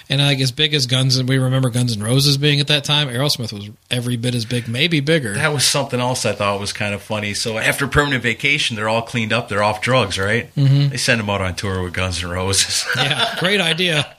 [0.10, 2.84] and like as big as Guns and we remember Guns N' Roses being at that
[2.84, 3.10] time.
[3.10, 5.34] Aerosmith was every bit as big, maybe bigger.
[5.34, 7.36] That was something else I thought was kind of funny.
[7.36, 9.50] So after permanent vacation, they're all cleaned up.
[9.50, 10.54] They're off drugs, right?
[10.56, 10.90] Mm-hmm.
[10.90, 12.86] They send them out on tour with Guns N' Roses.
[12.96, 14.16] yeah, great idea.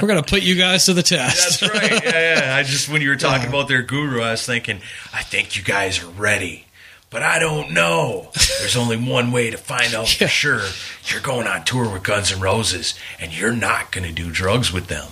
[0.00, 1.60] We're gonna put you guys to the test.
[1.60, 2.04] That's right.
[2.04, 2.56] Yeah, yeah.
[2.56, 4.80] I just when you were talking about their guru, I was thinking,
[5.12, 6.63] I think you guys are ready.
[7.14, 8.28] But I don't know.
[8.58, 10.26] There's only one way to find out Yeah.
[10.26, 10.62] for sure.
[11.06, 14.72] You're going on tour with Guns N' Roses, and you're not going to do drugs
[14.72, 15.06] with them.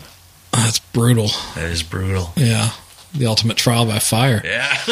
[0.50, 1.30] That's brutal.
[1.54, 2.32] That is brutal.
[2.34, 2.70] Yeah.
[3.14, 4.42] The ultimate trial by fire.
[4.44, 4.76] Yeah.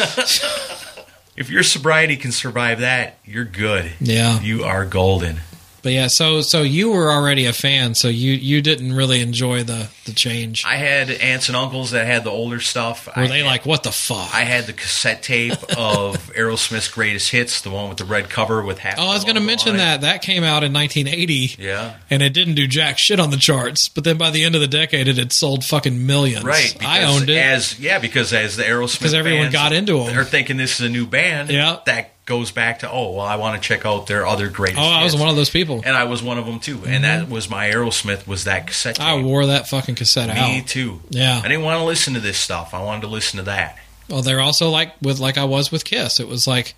[1.36, 3.90] if your sobriety can survive that, you're good.
[4.00, 4.40] Yeah.
[4.40, 5.40] You are golden.
[5.82, 9.62] But yeah, so so you were already a fan, so you you didn't really enjoy
[9.64, 10.64] the the change.
[10.66, 13.06] I had aunts and uncles that had the older stuff.
[13.06, 14.34] Were I they had- like, what the fuck?
[14.34, 18.62] I had the cassette tape of Aerosmith's greatest hits, the one with the red cover
[18.62, 18.98] with half.
[18.98, 20.02] oh, I was going to mention that.
[20.02, 21.56] That came out in 1980.
[21.62, 21.96] Yeah.
[22.10, 24.60] And it didn't do jack shit on the charts, but then by the end of
[24.60, 26.44] the decade, it had sold fucking millions.
[26.44, 27.36] Right, I owned it.
[27.38, 30.14] As yeah, because as the Aerosmith, Because everyone got into 'em.
[30.14, 31.50] They're thinking this is a new band.
[31.50, 31.78] Yeah.
[31.86, 34.78] that goes back to oh well, I want to check out their other greatest.
[34.80, 35.20] oh, I was hits.
[35.20, 35.82] one of those people.
[35.84, 36.80] and I was one of them too.
[36.86, 37.32] And that mm-hmm.
[37.32, 38.96] was my Aerosmith was that cassette.
[38.96, 39.06] Tape.
[39.06, 40.36] I wore that fucking cassette out.
[40.36, 40.66] Me out.
[40.66, 41.00] too.
[41.10, 41.40] Yeah.
[41.42, 42.74] I didn't want to listen to this stuff.
[42.74, 43.78] I wanted to listen to that.
[44.08, 46.20] Well, they're also like with like I was with Kiss.
[46.20, 46.74] It was like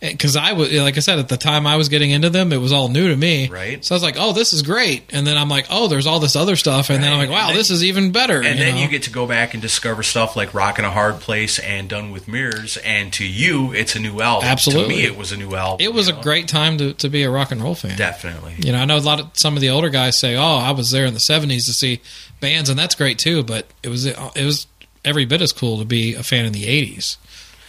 [0.00, 2.56] because I was like I said at the time I was getting into them, it
[2.56, 3.48] was all new to me.
[3.48, 3.84] Right.
[3.84, 6.20] So I was like, oh, this is great, and then I'm like, oh, there's all
[6.20, 8.36] this other stuff, and then I'm like, wow, then- this is even better.
[8.36, 8.80] And then know?
[8.80, 11.88] you get to go back and discover stuff like "Rock in a Hard Place" and
[11.88, 14.48] "Done with Mirrors." And to you, it's a new album.
[14.48, 14.96] Absolutely.
[14.96, 15.84] To me, it was a new album.
[15.84, 16.22] it was a know?
[16.22, 17.96] great time to, to be a rock and roll fan.
[17.98, 18.54] Definitely.
[18.58, 20.70] You know, I know a lot of some of the older guys say, "Oh, I
[20.70, 22.00] was there in the '70s to see
[22.40, 23.42] bands," and that's great too.
[23.42, 24.66] But it was it was
[25.04, 27.18] every bit as cool to be a fan in the '80s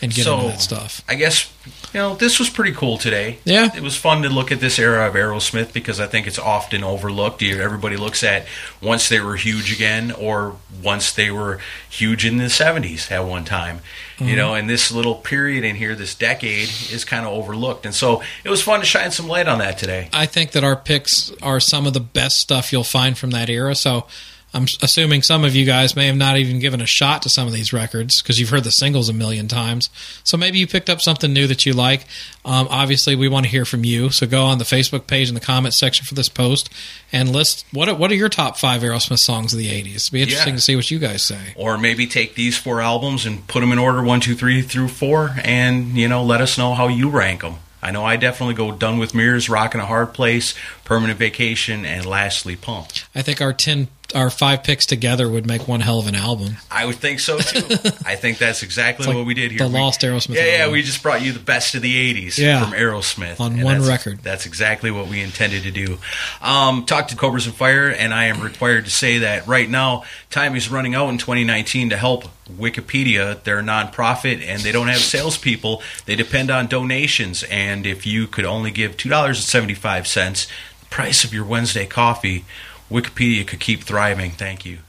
[0.02, 1.02] and get So- into that stuff.
[1.08, 1.48] I guess
[1.94, 3.38] you know this was pretty cool today.
[3.44, 3.70] Yeah.
[3.76, 6.84] it was fun to look at this era of Aerosmith because I think it's often
[6.84, 7.44] overlooked.
[7.44, 8.46] Everybody looks at
[8.82, 11.60] once they were huge again, or once they were
[11.90, 13.82] huge in the '70s at one time.
[14.16, 14.28] Mm-hmm.
[14.30, 17.94] You know, and this little period in here, this decade, is kind of overlooked, and
[17.96, 20.10] so it was fun to shine some light on that today.
[20.14, 23.50] I think that our picks are some of the best stuff you'll find from that
[23.50, 23.76] era.
[23.76, 24.06] So
[24.54, 27.48] I'm assuming some of you guys may have not even given a shot to some
[27.48, 29.90] of these records because you've heard the singles a million times.
[30.26, 32.02] So maybe you picked up something new that you like.
[32.44, 34.10] Um, obviously, we want to hear from you.
[34.10, 36.70] So go on the Facebook page in the comments section for this post
[37.14, 39.96] and list what are, what are your top five Aerosmith songs of the 80s.
[39.96, 40.58] It'd be interesting Yeah.
[40.58, 41.54] to see what you guys say.
[41.56, 44.90] or maybe take these four albums and put them in order one, two, three through
[44.90, 47.56] four, and you know, let us know how you rank them.
[47.84, 50.54] I know I definitely go Done with Mirrors, Rock in a Hard Place,
[50.84, 53.06] Permanent Vacation, and lastly Pumped.
[53.16, 56.58] I think our 10, our five picks together would make one hell of an album.
[56.70, 57.60] I would think so too.
[58.06, 59.60] I think that's exactly like what we did here.
[59.60, 62.38] the We- Lost Aerosmith Yeah, yeah, we just brought you the best of the '80s
[62.38, 62.64] Yeah.
[62.64, 64.20] from Aerosmith On one that's- record.
[64.24, 65.98] That's exactly what we intended to do.
[66.42, 70.04] Um, talk to Cobras and Fire, and I am required to say that right now
[70.30, 73.42] time is running out in 2019 to help Wikipedia.
[73.44, 75.82] They're a nonprofit and they don't have salespeople.
[76.06, 80.08] They depend on donations, and if you could only give two dollars and seventy five
[80.08, 80.48] cents,
[80.80, 82.46] the price of your Wednesday coffee.
[82.92, 84.32] Wikipedia could keep thriving.
[84.32, 84.80] Thank you.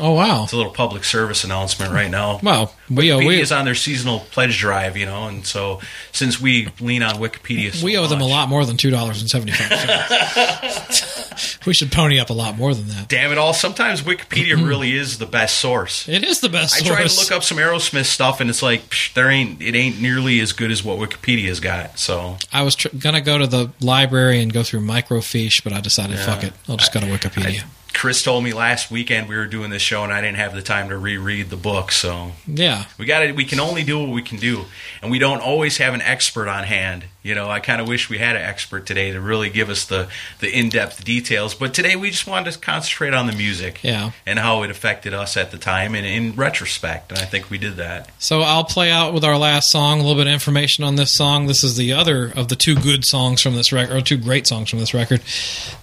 [0.00, 0.44] Oh, wow.
[0.44, 2.40] It's a little public service announcement right now.
[2.52, 5.80] Well, we, owe Wikipedia we, is on their seasonal pledge drive, you know, and so
[6.10, 9.20] since we lean on Wikipedia, so we owe them a lot more than two dollars
[9.20, 11.58] and seventy five cents.
[11.66, 13.08] we should pony up a lot more than that.
[13.08, 13.54] Damn it all!
[13.54, 14.66] Sometimes Wikipedia mm-hmm.
[14.66, 16.08] really is the best source.
[16.08, 16.88] It is the best I source.
[16.88, 20.00] tried to look up some Aerosmith stuff, and it's like psh, there ain't it ain't
[20.00, 21.98] nearly as good as what Wikipedia's got.
[21.98, 25.80] So I was tr- gonna go to the library and go through microfiche, but I
[25.80, 26.26] decided, Yeah.
[26.26, 27.62] fuck it, I'll just go to Wikipedia.
[27.62, 30.54] I- Chris told me last weekend we were doing this show, and I didn't have
[30.54, 31.92] the time to reread the book.
[31.92, 34.64] So yeah, we got to We can only do what we can do,
[35.00, 37.04] and we don't always have an expert on hand.
[37.22, 39.84] You know, I kind of wish we had an expert today to really give us
[39.84, 40.08] the
[40.40, 41.54] the in depth details.
[41.54, 44.10] But today we just wanted to concentrate on the music, Yeah.
[44.26, 47.58] and how it affected us at the time, and in retrospect, and I think we
[47.58, 48.10] did that.
[48.18, 51.14] So I'll play out with our last song a little bit of information on this
[51.14, 51.46] song.
[51.46, 54.48] This is the other of the two good songs from this record, or two great
[54.48, 55.20] songs from this record.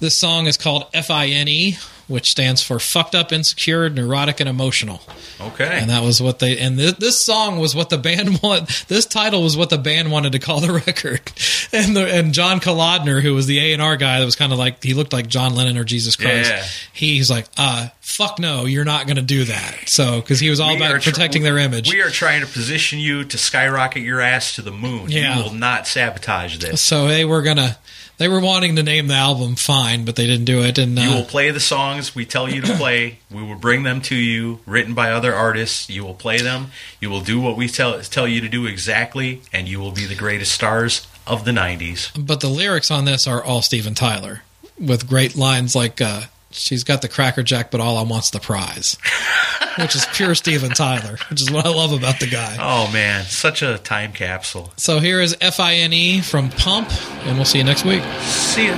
[0.02, 5.00] This song is called F-I-N-E, which stands for Fucked Up, Insecure, Neurotic, and Emotional.
[5.40, 8.68] Okay, And that was what they, and this, this song was what the band wanted.
[8.88, 11.22] this title was what the band wanted to call the record.
[11.72, 14.84] And the, and John Kalodner, who was the A&R guy that was kind of like,
[14.84, 16.50] he looked like John Lennon or Jesus Christ.
[16.50, 16.64] Yeah.
[16.94, 19.88] He's like, uh, fuck no, you're not going to do that.
[19.88, 21.94] So, cause he was all We about tr- protecting their image.
[21.94, 25.12] We are trying to position you to skyrocket your ass to the moon.
[25.12, 25.38] Yeah.
[25.38, 26.82] You will not sabotage this.
[26.82, 27.78] So they were gonna,
[28.20, 30.78] they were wanting to name the album "Fine," but they didn't do it.
[30.78, 33.20] And You uh, will play the songs we tell you to play.
[33.32, 35.88] We will bring them to you, written by other artists.
[35.88, 36.72] You will play them.
[37.00, 40.06] You will do what we tell tell you to do exactly, and you will be
[40.06, 42.12] the greatest stars of the '90s.
[42.26, 44.42] but the lyrics on this are all Steven Tyler
[44.80, 48.40] with great lines like, uh, "She's got the Cracker Jack, but all I want's the
[48.40, 48.98] prize,"
[49.78, 52.58] which is pure Steven Tyler, which is what I love about the guy.
[52.60, 54.74] Oh man, such a time capsule.
[54.78, 56.90] So here is F I N E from Pump,
[57.26, 58.04] and we'll see you next week.
[58.24, 58.78] See ya.